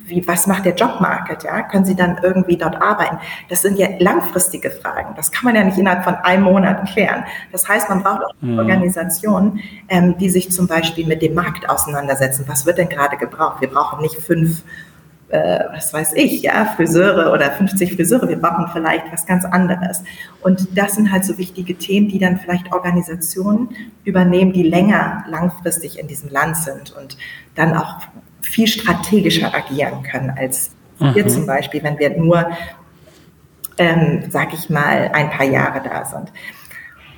[0.05, 1.61] wie, was macht der Jobmarket, ja?
[1.61, 3.19] Können Sie dann irgendwie dort arbeiten?
[3.49, 5.13] Das sind ja langfristige Fragen.
[5.15, 7.23] Das kann man ja nicht innerhalb von einem Monat klären.
[7.51, 8.57] Das heißt, man braucht auch mhm.
[8.57, 12.45] Organisationen, ähm, die sich zum Beispiel mit dem Markt auseinandersetzen.
[12.47, 13.61] Was wird denn gerade gebraucht?
[13.61, 14.63] Wir brauchen nicht fünf
[15.33, 20.03] äh, was weiß ich, ja, Friseure oder 50 Friseure, wir brauchen vielleicht was ganz anderes.
[20.41, 23.69] Und das sind halt so wichtige Themen, die dann vielleicht Organisationen
[24.03, 27.17] übernehmen, die länger, langfristig in diesem Land sind und
[27.55, 27.97] dann auch
[28.41, 30.69] viel strategischer agieren können als
[30.99, 31.15] mhm.
[31.15, 32.51] wir zum Beispiel, wenn wir nur,
[33.79, 36.31] ähm, sag ich mal, ein paar Jahre da sind.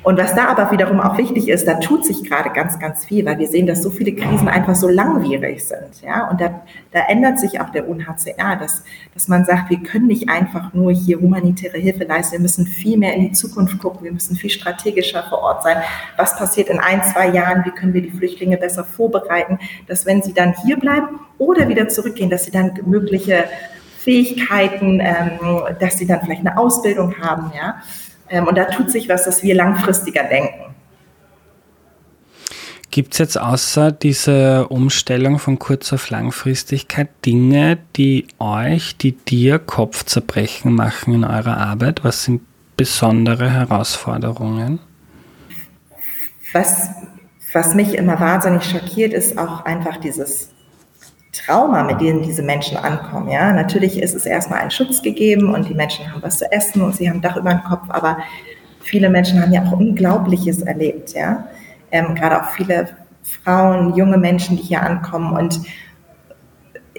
[0.06, 3.26] Und was da aber wiederum auch wichtig ist, da tut sich gerade ganz, ganz viel,
[3.26, 6.04] weil wir sehen, dass so viele Krisen einfach so langwierig sind.
[6.04, 6.30] Ja?
[6.30, 8.84] Und da, da ändert sich auch der UNHCR, dass,
[9.16, 13.00] dass man sagt, wir können nicht einfach nur hier humanitäre Hilfe leisten, wir müssen viel
[13.00, 15.78] mehr in die Zukunft gucken, wir müssen viel strategischer vor Ort sein.
[16.18, 17.66] Was passiert in ein, zwei Jahren?
[17.66, 21.88] Wie können wir die Flüchtlinge besser vorbereiten, dass wenn sie dann hier bleiben oder wieder
[21.88, 23.46] zurückgehen, dass sie dann mögliche
[23.98, 25.40] Fähigkeiten, ähm,
[25.80, 27.82] dass sie dann vielleicht eine Ausbildung haben, ja.
[28.30, 30.76] Ähm, und da tut sich was, dass wir langfristiger denken.
[32.92, 39.60] Gibt es jetzt außer dieser Umstellung von Kurz- auf Langfristigkeit Dinge, die euch, die dir
[39.60, 42.06] Kopfzerbrechen machen in eurer Arbeit?
[42.06, 42.42] Was sind
[42.78, 44.80] besondere Herausforderungen?
[46.54, 46.90] Was,
[47.52, 50.55] was mich immer wahnsinnig schockiert, ist auch einfach dieses
[51.36, 53.30] Trauma, mit denen diese Menschen ankommen.
[53.30, 56.82] Ja, natürlich ist es erstmal ein Schutz gegeben und die Menschen haben was zu essen
[56.82, 58.20] und sie haben Dach über dem Kopf, aber
[58.82, 61.14] viele Menschen haben ja auch Unglaubliches erlebt.
[61.14, 61.48] Ja,
[61.92, 62.90] ähm, gerade auch viele
[63.24, 65.62] Frauen, junge Menschen, die hier ankommen und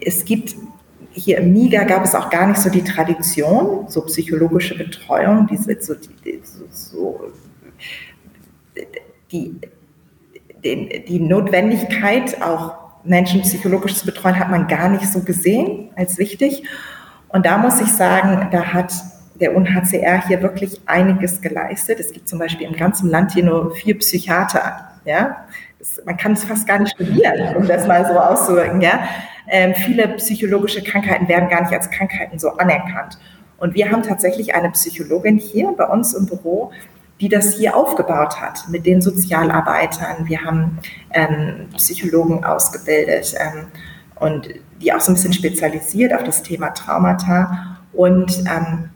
[0.05, 0.55] es gibt
[1.13, 5.57] hier im Niger gab es auch gar nicht so die Tradition, so psychologische Betreuung, die,
[5.57, 7.21] so, die, so, so,
[9.33, 9.59] die,
[10.63, 16.19] die, die Notwendigkeit auch Menschen psychologisch zu betreuen, hat man gar nicht so gesehen als
[16.19, 16.65] wichtig.
[17.29, 18.93] Und da muss ich sagen, da hat
[19.41, 22.01] der UNHCR hier wirklich einiges geleistet.
[22.01, 24.91] Es gibt zum Beispiel im ganzen Land hier nur vier Psychiater.
[25.05, 25.45] Ja?
[25.79, 28.81] Das, man kann es fast gar nicht studieren, um das mal so auszudrücken.
[28.81, 29.09] Ja?
[29.49, 33.19] Ähm, viele psychologische Krankheiten werden gar nicht als Krankheiten so anerkannt.
[33.59, 36.73] Und wir haben tatsächlich eine Psychologin hier bei uns im Büro,
[37.21, 40.27] die das hier aufgebaut hat mit den Sozialarbeitern.
[40.29, 40.79] Wir haben
[41.13, 43.67] ähm, Psychologen ausgebildet ähm,
[44.17, 44.49] und
[44.81, 48.91] die auch so ein bisschen spezialisiert auf das Thema Traumata und ähm,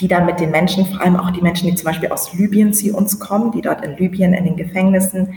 [0.00, 2.74] die dann mit den Menschen, vor allem auch die Menschen, die zum Beispiel aus Libyen
[2.74, 5.34] zu uns kommen, die dort in Libyen in den Gefängnissen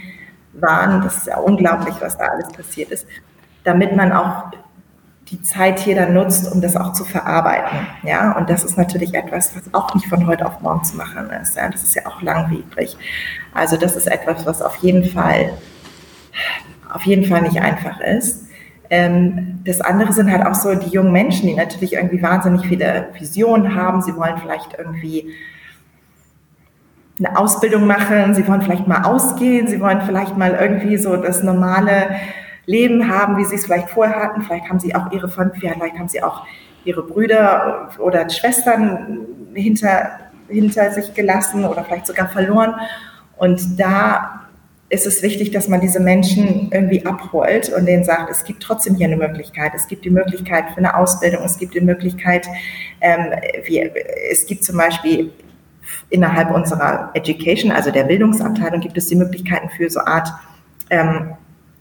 [0.54, 1.02] waren.
[1.02, 3.06] Das ist ja unglaublich, was da alles passiert ist,
[3.64, 4.46] damit man auch
[5.32, 7.88] die Zeit hier dann nutzt, um das auch zu verarbeiten.
[8.04, 11.30] Ja, und das ist natürlich etwas, was auch nicht von heute auf morgen zu machen
[11.30, 11.56] ist.
[11.56, 12.98] Ja, das ist ja auch langwierig.
[13.54, 15.54] Also das ist etwas, was auf jeden Fall,
[16.92, 18.48] auf jeden Fall nicht einfach ist.
[18.90, 23.10] Ähm, das andere sind halt auch so die jungen Menschen, die natürlich irgendwie wahnsinnig viele
[23.14, 24.02] Visionen haben.
[24.02, 25.32] Sie wollen vielleicht irgendwie
[27.20, 31.44] eine Ausbildung machen, sie wollen vielleicht mal ausgehen, sie wollen vielleicht mal irgendwie so das
[31.44, 32.16] normale
[32.70, 34.44] Leben haben, wie sie es vielleicht vorher hatten.
[34.44, 36.46] Vielleicht haben sie auch ihre Familie, vielleicht haben sie auch
[36.86, 40.12] ihre Brüder oder Schwestern hinter,
[40.48, 42.76] hinter sich gelassen oder vielleicht sogar verloren.
[43.38, 44.46] Und da
[44.90, 48.96] ist es wichtig, dass man diese Menschen irgendwie abholt und denen sagt, es gibt trotzdem
[48.96, 49.72] hier eine Möglichkeit.
[49.76, 52.48] Es gibt die Möglichkeit für eine Ausbildung, es gibt die Möglichkeit,
[53.02, 53.32] ähm,
[53.66, 53.80] wie,
[54.32, 55.32] es gibt zum Beispiel
[56.12, 60.30] innerhalb unserer Education, also der Bildungsabteilung, gibt es die Möglichkeiten für so Art
[60.92, 61.34] ähm,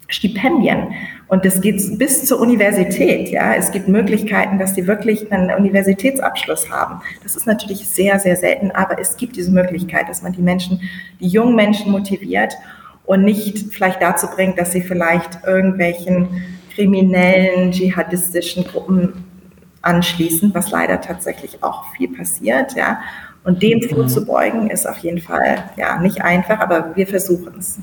[0.09, 0.95] Stipendien.
[1.29, 3.29] Und das geht bis zur Universität.
[3.29, 7.03] Ja, es gibt Möglichkeiten, dass die wirklich einen Universitätsabschluss haben.
[7.23, 10.81] Das ist natürlich sehr, sehr selten, aber es gibt diese Möglichkeit, dass man die Menschen,
[11.21, 12.55] die jungen Menschen motiviert
[13.05, 16.43] und nicht vielleicht dazu bringt, dass sie vielleicht irgendwelchen
[16.75, 19.25] kriminellen, dschihadistischen Gruppen
[19.83, 22.75] anschließen, was leider tatsächlich auch viel passiert.
[22.75, 23.01] Ja,
[23.45, 23.89] und dem mhm.
[23.89, 27.79] vorzubeugen ist auf jeden Fall ja nicht einfach, aber wir versuchen es.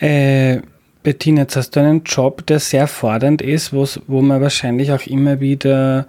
[0.00, 0.62] Äh,
[1.02, 5.40] Bettina, jetzt hast du einen Job, der sehr fordernd ist, wo man wahrscheinlich auch immer
[5.40, 6.06] wieder,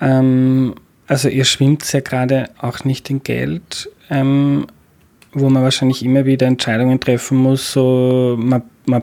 [0.00, 0.74] ähm,
[1.06, 4.66] also ihr schwimmt ja gerade auch nicht in Geld, ähm,
[5.32, 9.02] wo man wahrscheinlich immer wieder Entscheidungen treffen muss, so man, man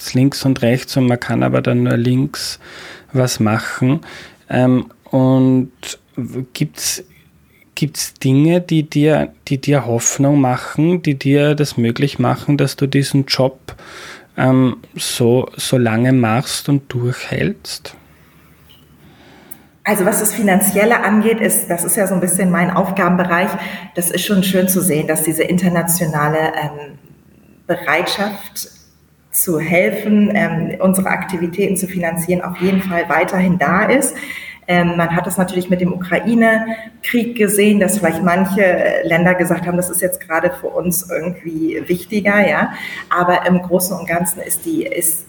[0.00, 2.58] es links und rechts und man kann aber dann nur links
[3.12, 4.00] was machen.
[4.48, 5.70] Ähm, und
[6.78, 7.04] es
[7.78, 12.74] Gibt es Dinge, die dir, die dir Hoffnung machen, die dir das möglich machen, dass
[12.74, 13.76] du diesen Job
[14.36, 17.94] ähm, so, so lange machst und durchhältst?
[19.84, 23.50] Also was das Finanzielle angeht, ist, das ist ja so ein bisschen mein Aufgabenbereich,
[23.94, 26.98] das ist schon schön zu sehen, dass diese internationale ähm,
[27.68, 28.70] Bereitschaft
[29.30, 34.16] zu helfen, ähm, unsere Aktivitäten zu finanzieren, auf jeden Fall weiterhin da ist.
[34.68, 39.78] Ähm, man hat es natürlich mit dem Ukraine-Krieg gesehen, dass vielleicht manche Länder gesagt haben,
[39.78, 42.72] das ist jetzt gerade für uns irgendwie wichtiger, ja.
[43.08, 45.26] Aber im Großen und Ganzen ist die, ist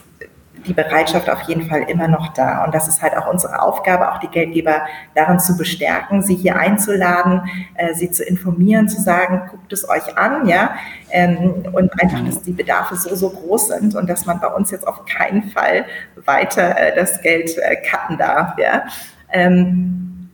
[0.67, 2.65] die Bereitschaft auf jeden Fall immer noch da.
[2.65, 4.82] Und das ist halt auch unsere Aufgabe, auch die Geldgeber
[5.15, 7.43] darin zu bestärken, sie hier einzuladen,
[7.75, 10.75] äh, sie zu informieren, zu sagen, guckt es euch an, ja,
[11.12, 14.71] ähm, und einfach, dass die Bedarfe so, so groß sind und dass man bei uns
[14.71, 15.86] jetzt auf keinen Fall
[16.25, 18.84] weiter äh, das Geld äh, cutten darf, ja.
[19.32, 20.30] Ähm,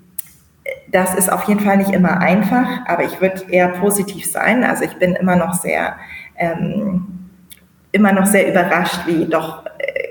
[0.88, 4.63] das ist auf jeden Fall nicht immer einfach, aber ich würde eher positiv sein.
[4.63, 5.95] Also ich bin immer noch sehr,
[6.38, 7.29] ähm,
[7.91, 9.65] immer noch sehr überrascht, wie doch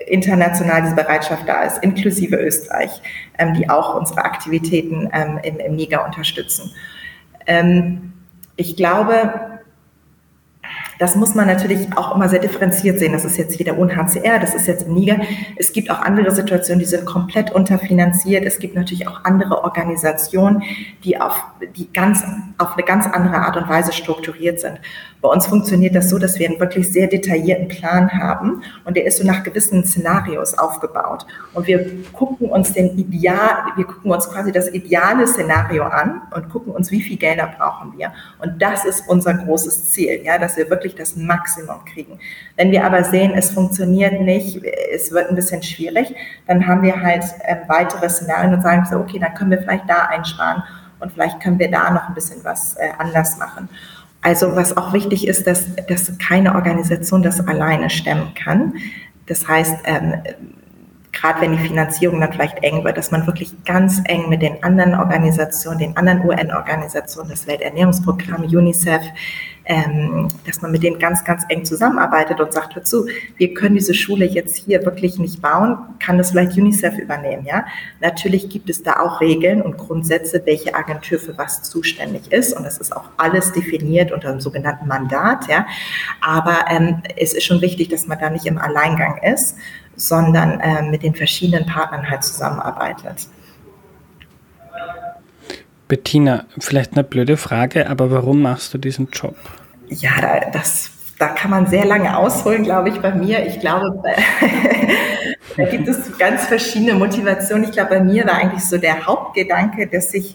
[0.07, 2.91] international diese Bereitschaft da ist, inklusive Österreich,
[3.39, 6.71] ähm, die auch unsere Aktivitäten ähm, im, im Niger unterstützen.
[7.47, 8.13] Ähm,
[8.57, 9.54] ich glaube,
[10.99, 13.13] das muss man natürlich auch immer sehr differenziert sehen.
[13.13, 15.21] Das ist jetzt hier der UNHCR, das ist jetzt im Niger.
[15.57, 18.45] Es gibt auch andere Situationen, die sind komplett unterfinanziert.
[18.45, 20.63] Es gibt natürlich auch andere Organisationen,
[21.05, 21.45] die auf,
[21.77, 22.25] die ganz,
[22.59, 24.81] auf eine ganz andere Art und Weise strukturiert sind.
[25.25, 29.07] Bei uns funktioniert das so, dass wir einen wirklich sehr detaillierten Plan haben und der
[29.07, 31.25] ist so nach gewissen Szenarios aufgebaut.
[31.55, 36.51] Und wir gucken uns den Ideal, wir gucken uns quasi das ideale Szenario an und
[36.51, 38.13] gucken uns, wie viel Gelder brauchen wir.
[38.39, 42.19] Und das ist unser großes Ziel, ja, dass wir wirklich das Maximum kriegen.
[42.57, 46.15] Wenn wir aber sehen, es funktioniert nicht, es wird ein bisschen schwierig,
[46.47, 49.89] dann haben wir halt äh, weitere Szenarien und sagen so, okay, dann können wir vielleicht
[49.89, 50.65] da einsparen
[51.01, 53.71] und vielleicht können wir da noch ein bisschen was äh, anders machen.
[54.25, 58.73] Also was auch wichtig ist, dass, dass keine Organisation das alleine stemmen kann.
[59.27, 60.15] Das heißt, ähm,
[61.13, 64.63] gerade wenn die Finanzierung dann vielleicht eng wird, dass man wirklich ganz eng mit den
[64.63, 69.03] anderen Organisationen, den anderen UN-Organisationen, das Welternährungsprogramm, UNICEF,
[69.67, 73.75] ähm, dass man mit denen ganz, ganz eng zusammenarbeitet und sagt, hör zu, wir können
[73.75, 77.65] diese Schule jetzt hier wirklich nicht bauen, kann das vielleicht UNICEF übernehmen, ja?
[78.01, 82.65] Natürlich gibt es da auch Regeln und Grundsätze, welche Agentur für was zuständig ist und
[82.65, 85.67] das ist auch alles definiert unter einem sogenannten Mandat, ja?
[86.21, 89.57] Aber ähm, es ist schon wichtig, dass man da nicht im Alleingang ist,
[89.97, 93.29] sondern äh, mit den verschiedenen Partnern halt zusammenarbeitet.
[95.95, 99.37] Bettina, vielleicht eine blöde Frage, aber warum machst du diesen Job?
[99.87, 103.47] Ja, das, da kann man sehr lange ausholen, glaube ich, bei mir.
[103.47, 104.03] Ich glaube,
[105.57, 107.63] da gibt es ganz verschiedene Motivationen.
[107.63, 110.35] Ich glaube, bei mir war eigentlich so der Hauptgedanke, dass ich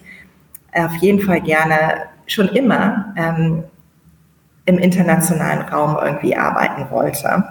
[0.71, 3.65] auf jeden Fall gerne schon immer ähm,
[4.63, 7.43] im internationalen Raum irgendwie arbeiten wollte.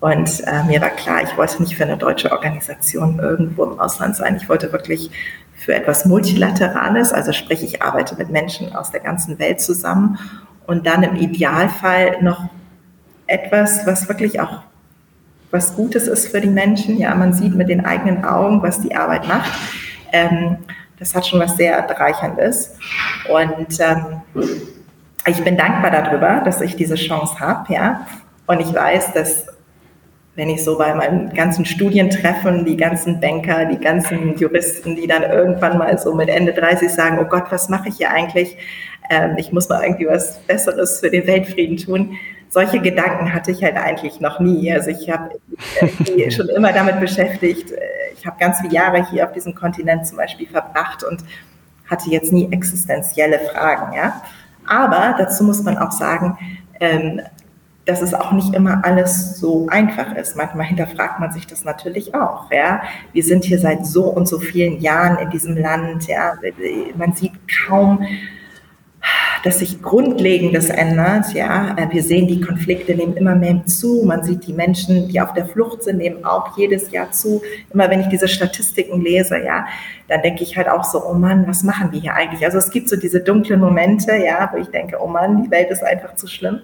[0.00, 4.16] Und äh, mir war klar, ich wollte nicht für eine deutsche Organisation irgendwo im Ausland
[4.16, 4.36] sein.
[4.36, 5.10] Ich wollte wirklich
[5.58, 10.18] für etwas Multilaterales, also sprich, ich arbeite mit Menschen aus der ganzen Welt zusammen
[10.66, 12.48] und dann im Idealfall noch
[13.26, 14.62] etwas, was wirklich auch
[15.50, 16.98] was Gutes ist für die Menschen.
[16.98, 19.50] Ja, man sieht mit den eigenen Augen, was die Arbeit macht.
[20.12, 20.58] Ähm,
[20.98, 22.76] das hat schon was sehr Bereicherndes.
[23.28, 24.22] Und ähm,
[25.26, 27.72] ich bin dankbar darüber, dass ich diese Chance habe.
[27.72, 28.06] Ja,
[28.46, 29.46] und ich weiß, dass
[30.38, 35.24] wenn ich so bei meinen ganzen Studientreffen, die ganzen Banker, die ganzen Juristen, die dann
[35.24, 38.56] irgendwann mal so mit Ende 30 sagen, oh Gott, was mache ich hier eigentlich?
[39.10, 42.12] Ähm, ich muss mal irgendwie was Besseres für den Weltfrieden tun.
[42.50, 44.72] Solche Gedanken hatte ich halt eigentlich noch nie.
[44.72, 45.30] Also ich habe
[46.16, 47.72] mich schon immer damit beschäftigt.
[48.14, 51.24] Ich habe ganz viele Jahre hier auf diesem Kontinent zum Beispiel verbracht und
[51.90, 53.92] hatte jetzt nie existenzielle Fragen.
[53.92, 54.22] Ja?
[54.68, 56.38] Aber dazu muss man auch sagen,
[56.78, 57.22] ähm,
[57.88, 60.36] dass es auch nicht immer alles so einfach ist.
[60.36, 62.52] Manchmal hinterfragt man sich das natürlich auch.
[62.52, 62.82] Ja,
[63.14, 66.06] wir sind hier seit so und so vielen Jahren in diesem Land.
[66.06, 66.34] Ja,
[66.98, 67.32] man sieht
[67.66, 68.04] kaum,
[69.42, 71.32] dass sich Grundlegendes ändert.
[71.32, 74.02] Ja, wir sehen, die Konflikte nehmen immer mehr zu.
[74.04, 77.40] Man sieht die Menschen, die auf der Flucht sind, nehmen auch jedes Jahr zu.
[77.72, 79.64] Immer wenn ich diese Statistiken lese, ja,
[80.08, 82.44] dann denke ich halt auch so, oh Mann, was machen wir hier eigentlich?
[82.44, 85.70] Also es gibt so diese dunklen Momente, ja, wo ich denke, oh Mann, die Welt
[85.70, 86.60] ist einfach zu schlimm.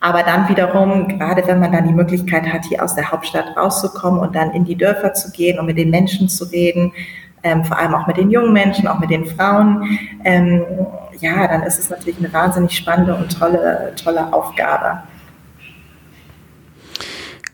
[0.00, 4.20] Aber dann wiederum, gerade wenn man dann die Möglichkeit hat, hier aus der Hauptstadt rauszukommen
[4.20, 6.92] und dann in die Dörfer zu gehen und mit den Menschen zu reden,
[7.42, 10.64] ähm, vor allem auch mit den jungen Menschen, auch mit den Frauen, ähm,
[11.20, 15.02] ja, dann ist es natürlich eine wahnsinnig spannende und tolle, tolle Aufgabe.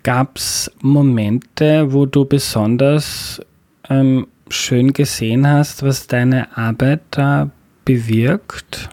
[0.02, 3.40] Gab es Momente, wo du besonders
[3.88, 7.50] ähm, schön gesehen hast, was deine Arbeit da
[7.84, 8.88] bewirkt?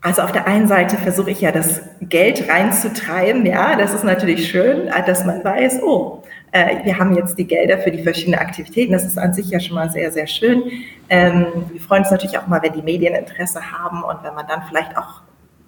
[0.00, 4.48] Also auf der einen Seite versuche ich ja das Geld reinzutreiben, ja, das ist natürlich
[4.48, 6.22] schön, dass man weiß, oh,
[6.52, 8.92] äh, wir haben jetzt die Gelder für die verschiedenen Aktivitäten.
[8.92, 10.62] Das ist an sich ja schon mal sehr, sehr schön.
[11.10, 14.46] Ähm, wir freuen uns natürlich auch mal, wenn die Medien Interesse haben und wenn man
[14.46, 15.22] dann vielleicht auch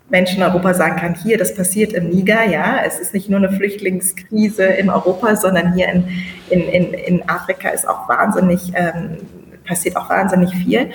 [0.09, 3.39] Menschen in Europa sagen kann, hier, das passiert im Niger, ja, es ist nicht nur
[3.39, 6.09] eine Flüchtlingskrise in Europa, sondern hier in,
[6.51, 9.19] in, in, in Afrika ist auch wahnsinnig, ähm,
[9.65, 10.91] passiert auch wahnsinnig viel.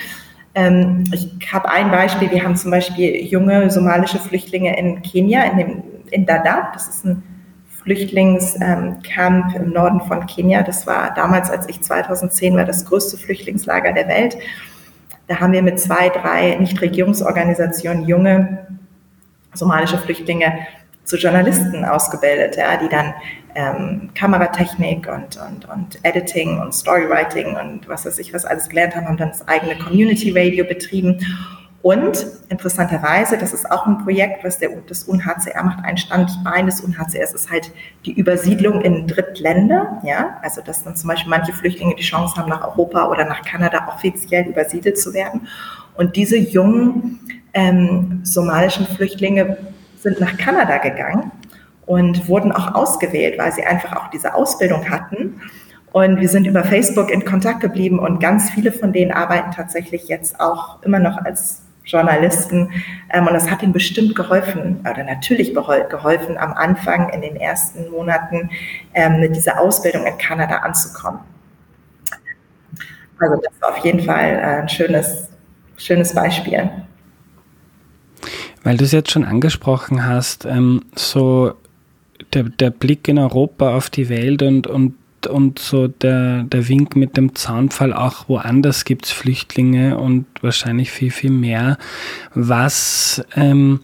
[0.55, 5.57] Ähm, ich habe ein Beispiel, wir haben zum Beispiel junge somalische Flüchtlinge in Kenia, in,
[5.57, 7.23] dem, in Dadaab, das ist ein
[7.83, 10.63] Flüchtlingscamp im Norden von Kenia.
[10.63, 14.37] Das war damals, als ich 2010 war, das größte Flüchtlingslager der Welt.
[15.27, 18.65] Da haben wir mit zwei, drei Nichtregierungsorganisationen junge
[19.53, 20.65] somalische Flüchtlinge
[21.05, 23.13] zu Journalisten ausgebildet, ja, die dann
[23.55, 28.95] ähm, Kameratechnik und, und, und Editing und Storywriting und was weiß ich, was alles gelernt
[28.95, 31.19] haben, haben dann das eigene Community Radio betrieben
[31.85, 36.81] und interessanterweise, das ist auch ein Projekt, was der, das UNHCR macht, ein Standbein des
[36.81, 37.71] UNHCRs ist halt
[38.05, 40.01] die Übersiedlung in Drittländer.
[40.03, 40.39] Ja?
[40.41, 43.87] Also dass dann zum Beispiel manche Flüchtlinge die Chance haben, nach Europa oder nach Kanada
[43.87, 45.47] offiziell übersiedelt zu werden.
[45.93, 47.19] Und diese jungen
[47.53, 49.55] ähm, somalischen Flüchtlinge
[50.05, 51.31] sind nach Kanada gegangen
[51.85, 55.41] und wurden auch ausgewählt, weil sie einfach auch diese Ausbildung hatten.
[55.91, 60.07] Und wir sind über Facebook in Kontakt geblieben und ganz viele von denen arbeiten tatsächlich
[60.07, 62.69] jetzt auch immer noch als Journalisten.
[63.11, 67.89] Ähm, und das hat ihnen bestimmt geholfen, oder natürlich geholfen, am Anfang in den ersten
[67.89, 68.49] Monaten
[68.93, 71.19] ähm, mit dieser Ausbildung in Kanada anzukommen.
[73.19, 75.29] Also das ist auf jeden Fall äh, ein schönes,
[75.77, 76.69] schönes Beispiel.
[78.65, 81.53] Weil du es jetzt schon angesprochen hast, ähm, so
[82.33, 84.95] der, der Blick in Europa auf die Welt und, und
[85.27, 90.91] und so der, der Wink mit dem Zaunpfahl, auch woanders gibt es Flüchtlinge und wahrscheinlich
[90.91, 91.79] viel, viel mehr.
[92.35, 93.79] Was, ähm,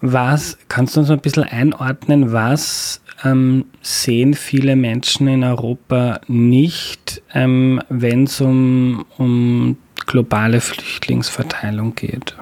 [0.00, 7.20] was kannst du uns ein bisschen einordnen, was ähm, sehen viele Menschen in Europa nicht,
[7.34, 12.36] ähm, wenn es um, um globale Flüchtlingsverteilung geht?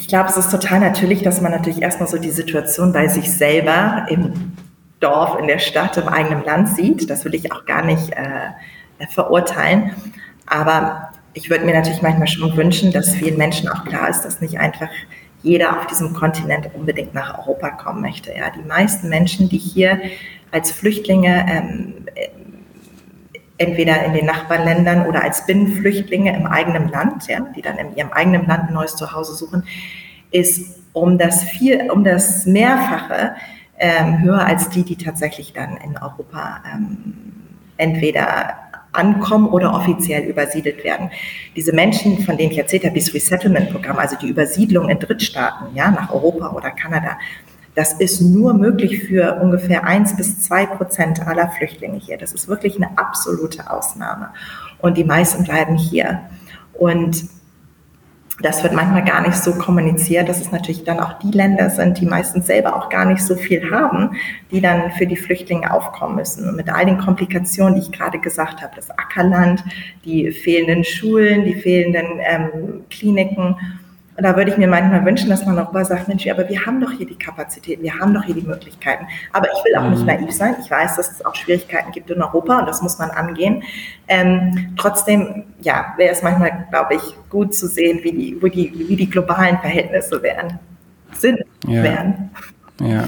[0.00, 3.30] Ich glaube, es ist total natürlich, dass man natürlich erstmal so die Situation bei sich
[3.30, 4.56] selber im
[4.98, 7.10] Dorf, in der Stadt, im eigenen Land sieht.
[7.10, 9.92] Das will ich auch gar nicht äh, verurteilen.
[10.46, 14.40] Aber ich würde mir natürlich manchmal schon wünschen, dass vielen Menschen auch klar ist, dass
[14.40, 14.88] nicht einfach
[15.42, 18.32] jeder auf diesem Kontinent unbedingt nach Europa kommen möchte.
[18.32, 20.00] Ja, die meisten Menschen, die hier
[20.50, 21.99] als Flüchtlinge ähm,
[23.60, 28.10] entweder in den Nachbarländern oder als Binnenflüchtlinge im eigenen Land, ja, die dann in ihrem
[28.10, 29.64] eigenen Land ein neues Zuhause suchen,
[30.30, 33.34] ist um das viel, um das Mehrfache
[33.78, 37.14] ähm, höher als die, die tatsächlich dann in Europa ähm,
[37.76, 38.56] entweder
[38.92, 41.10] ankommen oder offiziell übersiedelt werden.
[41.54, 45.90] Diese Menschen, von denen ich erzählt habe, dieses Resettlement-Programm, also die Übersiedlung in Drittstaaten, ja,
[45.90, 47.18] nach Europa oder Kanada,
[47.74, 52.18] das ist nur möglich für ungefähr eins bis zwei Prozent aller Flüchtlinge hier.
[52.18, 54.30] Das ist wirklich eine absolute Ausnahme.
[54.78, 56.20] Und die meisten bleiben hier.
[56.72, 57.28] Und
[58.42, 62.00] das wird manchmal gar nicht so kommuniziert, dass es natürlich dann auch die Länder sind,
[62.00, 64.16] die meistens selber auch gar nicht so viel haben,
[64.50, 66.48] die dann für die Flüchtlinge aufkommen müssen.
[66.48, 69.62] Und mit all den Komplikationen, die ich gerade gesagt habe, das Ackerland,
[70.04, 73.56] die fehlenden Schulen, die fehlenden ähm, Kliniken
[74.20, 76.66] und da würde ich mir manchmal wünschen, dass man auch mal sagt, Mensch, aber wir
[76.66, 79.06] haben doch hier die Kapazitäten, wir haben doch hier die Möglichkeiten.
[79.32, 80.08] Aber ich will auch nicht mhm.
[80.08, 80.56] naiv sein.
[80.62, 83.62] Ich weiß, dass es auch Schwierigkeiten gibt in Europa und das muss man angehen.
[84.08, 88.88] Ähm, trotzdem, ja, wäre es manchmal, glaube ich, gut zu sehen, wie die, wie die,
[88.90, 90.58] wie die globalen Verhältnisse wären,
[91.14, 91.82] sind, ja.
[91.82, 92.30] wären.
[92.82, 93.04] Ja.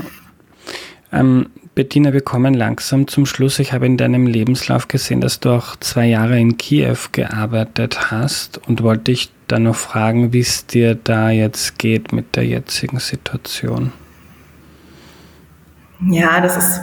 [1.13, 3.59] Ähm, Bettina, wir kommen langsam zum Schluss.
[3.59, 8.67] Ich habe in deinem Lebenslauf gesehen, dass du auch zwei Jahre in Kiew gearbeitet hast
[8.67, 12.99] und wollte dich dann noch fragen, wie es dir da jetzt geht mit der jetzigen
[12.99, 13.93] Situation.
[16.09, 16.81] Ja, das ist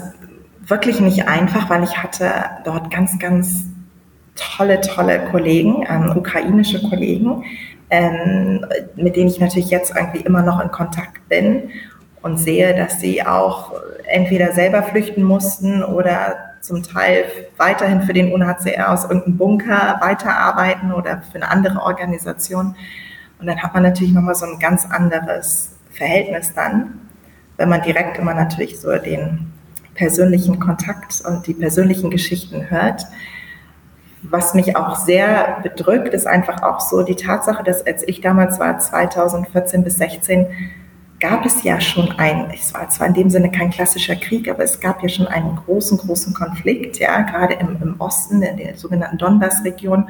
[0.68, 2.32] wirklich nicht einfach, weil ich hatte
[2.64, 3.66] dort ganz, ganz
[4.36, 7.44] tolle, tolle Kollegen, ähm, ukrainische Kollegen,
[7.90, 8.66] ähm,
[8.96, 11.72] mit denen ich natürlich jetzt irgendwie immer noch in Kontakt bin
[12.22, 13.74] und sehe, dass sie auch
[14.08, 17.26] entweder selber flüchten mussten oder zum Teil
[17.58, 22.76] weiterhin für den UNHCR aus irgendeinem Bunker weiterarbeiten oder für eine andere Organisation.
[23.40, 27.00] Und dann hat man natürlich nochmal so ein ganz anderes Verhältnis dann,
[27.58, 29.52] wenn man direkt immer natürlich so den
[29.96, 33.04] persönlichen Kontakt und die persönlichen Geschichten hört.
[34.22, 38.60] Was mich auch sehr bedrückt, ist einfach auch so die Tatsache, dass als ich damals
[38.60, 40.48] war, 2014 bis 2016,
[41.20, 44.64] gab es ja schon ein, es war zwar in dem Sinne kein klassischer Krieg, aber
[44.64, 48.78] es gab ja schon einen großen, großen Konflikt, ja, gerade im, im Osten, in der
[48.78, 50.10] sogenannten Donbass-Region.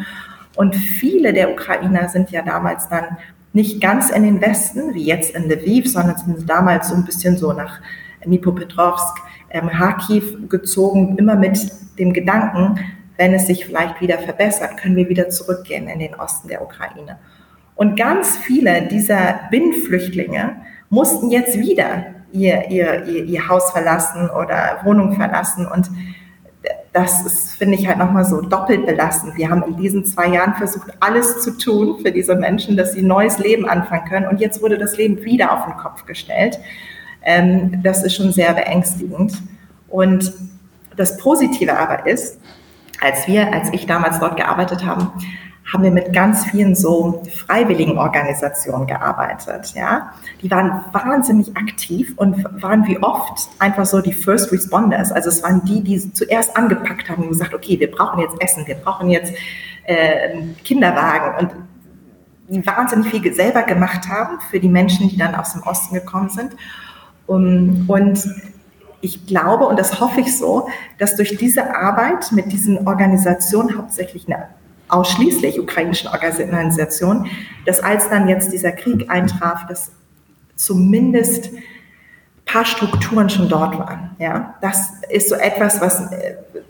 [0.55, 3.17] Und viele der Ukrainer sind ja damals dann
[3.53, 7.37] nicht ganz in den Westen, wie jetzt in Lviv, sondern sind damals so ein bisschen
[7.37, 7.79] so nach
[8.23, 9.17] Dnipropetrovsk
[9.49, 11.59] ähm, Kharkiv gezogen, immer mit
[11.97, 12.79] dem Gedanken,
[13.17, 17.17] wenn es sich vielleicht wieder verbessert, können wir wieder zurückgehen in den Osten der Ukraine.
[17.75, 20.57] Und ganz viele dieser Binnenflüchtlinge
[20.89, 25.67] mussten jetzt wieder ihr, ihr, ihr, ihr Haus verlassen oder Wohnung verlassen.
[25.67, 25.89] Und
[26.93, 29.37] das ist, finde ich, halt nochmal so doppelt belastend.
[29.37, 33.01] Wir haben in diesen zwei Jahren versucht, alles zu tun für diese Menschen, dass sie
[33.01, 34.27] ein neues Leben anfangen können.
[34.27, 36.59] Und jetzt wurde das Leben wieder auf den Kopf gestellt.
[37.21, 39.41] Ähm, das ist schon sehr beängstigend.
[39.87, 40.33] Und
[40.95, 42.39] das Positive aber ist,
[43.01, 45.11] als wir, als ich damals dort gearbeitet habe,
[45.71, 49.73] haben wir mit ganz vielen so freiwilligen Organisationen gearbeitet.
[49.75, 55.11] Ja, die waren wahnsinnig aktiv und waren wie oft einfach so die First Responders.
[55.11, 58.65] Also es waren die, die zuerst angepackt haben und gesagt, okay, wir brauchen jetzt Essen,
[58.65, 59.33] wir brauchen jetzt
[59.85, 61.51] äh, Kinderwagen und
[62.49, 66.29] die wahnsinnig viel selber gemacht haben für die Menschen, die dann aus dem Osten gekommen
[66.29, 66.53] sind.
[67.27, 68.27] Um, und
[69.01, 70.67] ich glaube, und das hoffe ich so,
[70.97, 74.47] dass durch diese Arbeit mit diesen Organisationen, hauptsächlich eine
[74.89, 77.27] ausschließlich ukrainischen Organisationen,
[77.65, 79.91] dass als dann jetzt dieser Krieg eintraf, dass
[80.55, 81.63] zumindest ein
[82.45, 84.15] paar Strukturen schon dort waren.
[84.19, 86.09] Ja, das ist so etwas, was,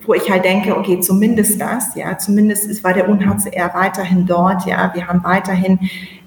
[0.06, 4.66] wo ich halt denke, okay, zumindest das, ja, zumindest ist, war der UNHCR weiterhin dort,
[4.66, 5.78] ja, wir haben weiterhin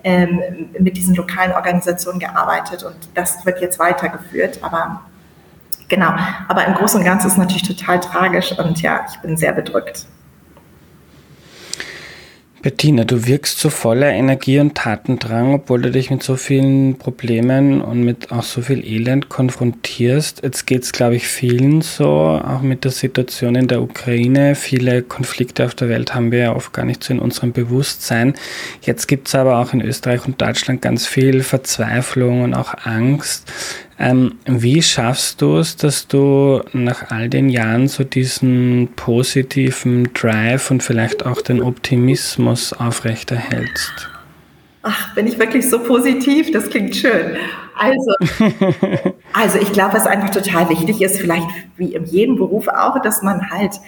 [0.03, 0.41] ähm,
[0.79, 5.01] mit diesen lokalen Organisationen gearbeitet und das wird jetzt weitergeführt, aber
[5.87, 6.13] genau,
[6.47, 9.53] aber im Großen und Ganzen ist es natürlich total tragisch und ja, ich bin sehr
[9.53, 10.07] bedrückt.
[12.64, 17.82] Bettina, du wirkst so voller Energie und Tatendrang, obwohl du dich mit so vielen Problemen
[17.82, 20.43] und mit auch so viel Elend konfrontierst.
[20.43, 24.55] Jetzt geht es, glaube ich, vielen so, auch mit der Situation in der Ukraine.
[24.55, 28.34] Viele Konflikte auf der Welt haben wir ja oft gar nicht so in unserem Bewusstsein.
[28.82, 33.51] Jetzt gibt es aber auch in Österreich und Deutschland ganz viel Verzweiflung und auch Angst.
[33.99, 40.71] Ähm, wie schaffst du es, dass du nach all den Jahren so diesen positiven Drive
[40.71, 44.09] und vielleicht auch den Optimismus aufrechterhältst?
[44.81, 46.51] Ach, bin ich wirklich so positiv?
[46.51, 47.37] Das klingt schön.
[47.75, 48.11] Also,
[49.33, 53.21] also ich glaube, was einfach total wichtig ist, vielleicht wie in jedem Beruf auch, dass
[53.21, 53.79] man halt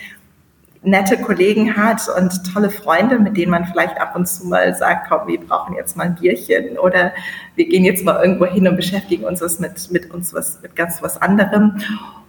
[0.85, 5.09] nette Kollegen hat und tolle Freunde, mit denen man vielleicht ab und zu mal sagt,
[5.09, 7.11] komm, wir brauchen jetzt mal ein Bierchen oder
[7.55, 10.75] wir gehen jetzt mal irgendwo hin und beschäftigen uns was mit, mit uns was, mit
[10.75, 11.77] ganz was anderem.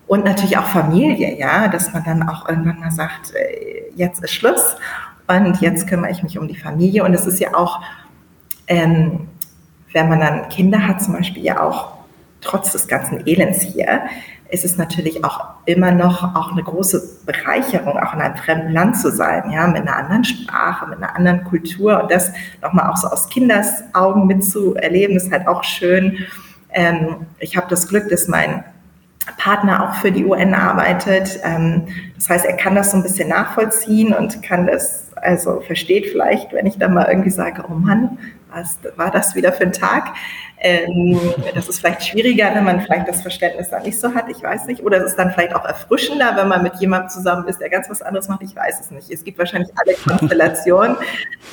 [0.06, 4.32] Und natürlich auch Familie, ja, dass man dann auch irgendwann mal sagt, äh, jetzt ist
[4.32, 4.76] Schluss
[5.26, 7.04] und jetzt kümmere ich mich um die Familie.
[7.04, 7.82] Und es ist ja auch,
[8.68, 9.28] ähm,
[9.92, 11.96] wenn man dann Kinder hat, zum Beispiel ja auch
[12.40, 14.02] trotz des ganzen Elends hier,
[14.50, 18.96] ist es natürlich auch immer noch auch eine große Bereicherung, auch in einem fremden Land
[18.96, 22.30] zu sein, ja, mit einer anderen Sprache, mit einer anderen Kultur und das
[22.62, 26.18] nochmal auch so aus Kindersaugen mitzuerleben, ist halt auch schön.
[26.70, 28.64] Ähm, ich habe das Glück, dass mein
[29.38, 31.40] Partner auch für die UN arbeitet.
[31.42, 36.06] Ähm, das heißt, er kann das so ein bisschen nachvollziehen und kann das, also versteht
[36.06, 38.18] vielleicht, wenn ich dann mal irgendwie sage, oh Mann,
[38.54, 40.14] was war das wieder für ein Tag?
[40.58, 41.18] Ähm,
[41.54, 44.66] das ist vielleicht schwieriger, wenn man vielleicht das Verständnis dann nicht so hat, ich weiß
[44.66, 44.82] nicht.
[44.82, 47.90] Oder es ist dann vielleicht auch erfrischender, wenn man mit jemandem zusammen ist, der ganz
[47.90, 49.10] was anderes macht, ich weiß es nicht.
[49.10, 50.96] Es gibt wahrscheinlich alle Konstellationen.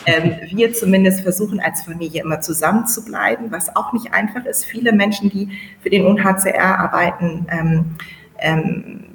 [0.06, 4.66] Ähm, wir zumindest versuchen als Familie immer zusammen zu bleiben, was auch nicht einfach ist.
[4.66, 5.50] Viele Menschen, die
[5.82, 7.96] für den UNHCR arbeiten, ähm,
[8.40, 9.06] ähm,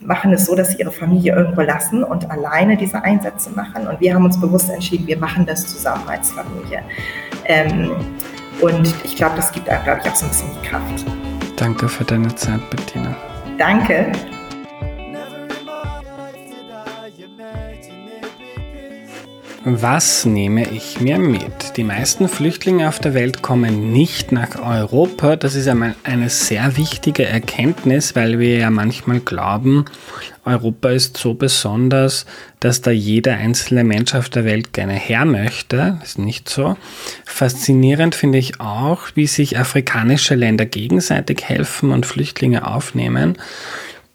[0.00, 3.86] machen es so, dass sie ihre Familie irgendwo lassen und alleine diese Einsätze machen.
[3.86, 6.82] Und wir haben uns bewusst entschieden, wir machen das zusammen als Familie.
[7.44, 7.92] Ähm,
[8.60, 11.04] und ich glaube, das gibt einem, glaube ich, auch so ein bisschen die Kraft.
[11.56, 13.14] Danke für deine Zeit, Bettina.
[13.58, 14.12] Danke.
[19.62, 21.76] Was nehme ich mir mit?
[21.76, 25.36] Die meisten Flüchtlinge auf der Welt kommen nicht nach Europa.
[25.36, 29.84] Das ist einmal eine sehr wichtige Erkenntnis, weil wir ja manchmal glauben,
[30.46, 32.24] Europa ist so besonders,
[32.60, 36.00] dass da jeder einzelne Mensch auf der Welt gerne her möchte.
[36.02, 36.78] Ist nicht so.
[37.26, 43.36] Faszinierend finde ich auch, wie sich afrikanische Länder gegenseitig helfen und Flüchtlinge aufnehmen.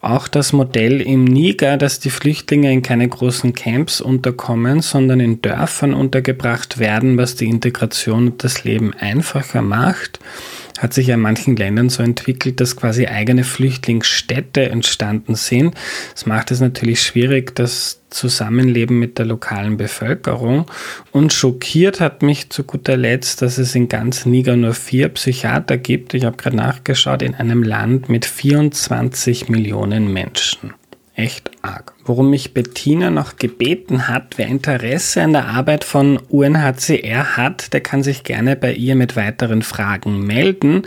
[0.06, 5.42] Auch das Modell im Niger, dass die Flüchtlinge in keine großen Camps unterkommen, sondern in
[5.42, 10.20] Dörfern untergebracht werden, was die Integration und das Leben einfacher macht
[10.78, 15.76] hat sich ja in manchen Ländern so entwickelt, dass quasi eigene Flüchtlingsstädte entstanden sind.
[16.14, 20.66] Das macht es natürlich schwierig, das Zusammenleben mit der lokalen Bevölkerung.
[21.12, 25.78] Und schockiert hat mich zu guter Letzt, dass es in ganz Niger nur vier Psychiater
[25.78, 26.14] gibt.
[26.14, 30.74] Ich habe gerade nachgeschaut, in einem Land mit 24 Millionen Menschen.
[31.16, 31.94] Echt arg.
[32.04, 37.82] Worum mich Bettina noch gebeten hat, wer Interesse an der Arbeit von UNHCR hat, der
[37.82, 40.84] kann sich gerne bei ihr mit weiteren Fragen melden.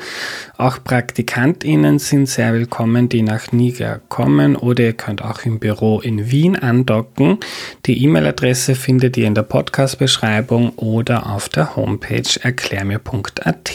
[0.56, 6.00] Auch PraktikantInnen sind sehr willkommen, die nach Niger kommen oder ihr könnt auch im Büro
[6.00, 7.38] in Wien andocken.
[7.86, 13.70] Die E-Mail-Adresse findet ihr in der Podcast-Beschreibung oder auf der Homepage erklärmir.at.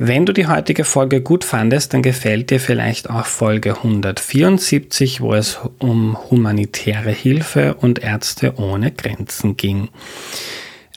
[0.00, 5.34] Wenn du die heutige Folge gut fandest, dann gefällt dir vielleicht auch Folge 174, wo
[5.34, 9.88] es um humanitäre Hilfe und Ärzte ohne Grenzen ging.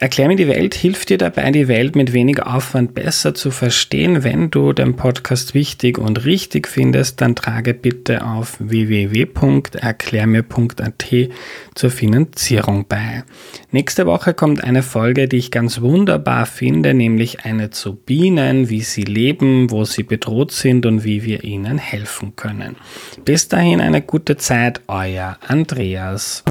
[0.01, 4.23] Erklär mir die Welt hilft dir dabei, die Welt mit weniger Aufwand besser zu verstehen.
[4.23, 11.05] Wenn du den Podcast wichtig und richtig findest, dann trage bitte auf www.erklärmir.at
[11.75, 13.23] zur Finanzierung bei.
[13.69, 18.81] Nächste Woche kommt eine Folge, die ich ganz wunderbar finde, nämlich eine zu Bienen, wie
[18.81, 22.75] sie leben, wo sie bedroht sind und wie wir ihnen helfen können.
[23.23, 26.43] Bis dahin eine gute Zeit, euer Andreas.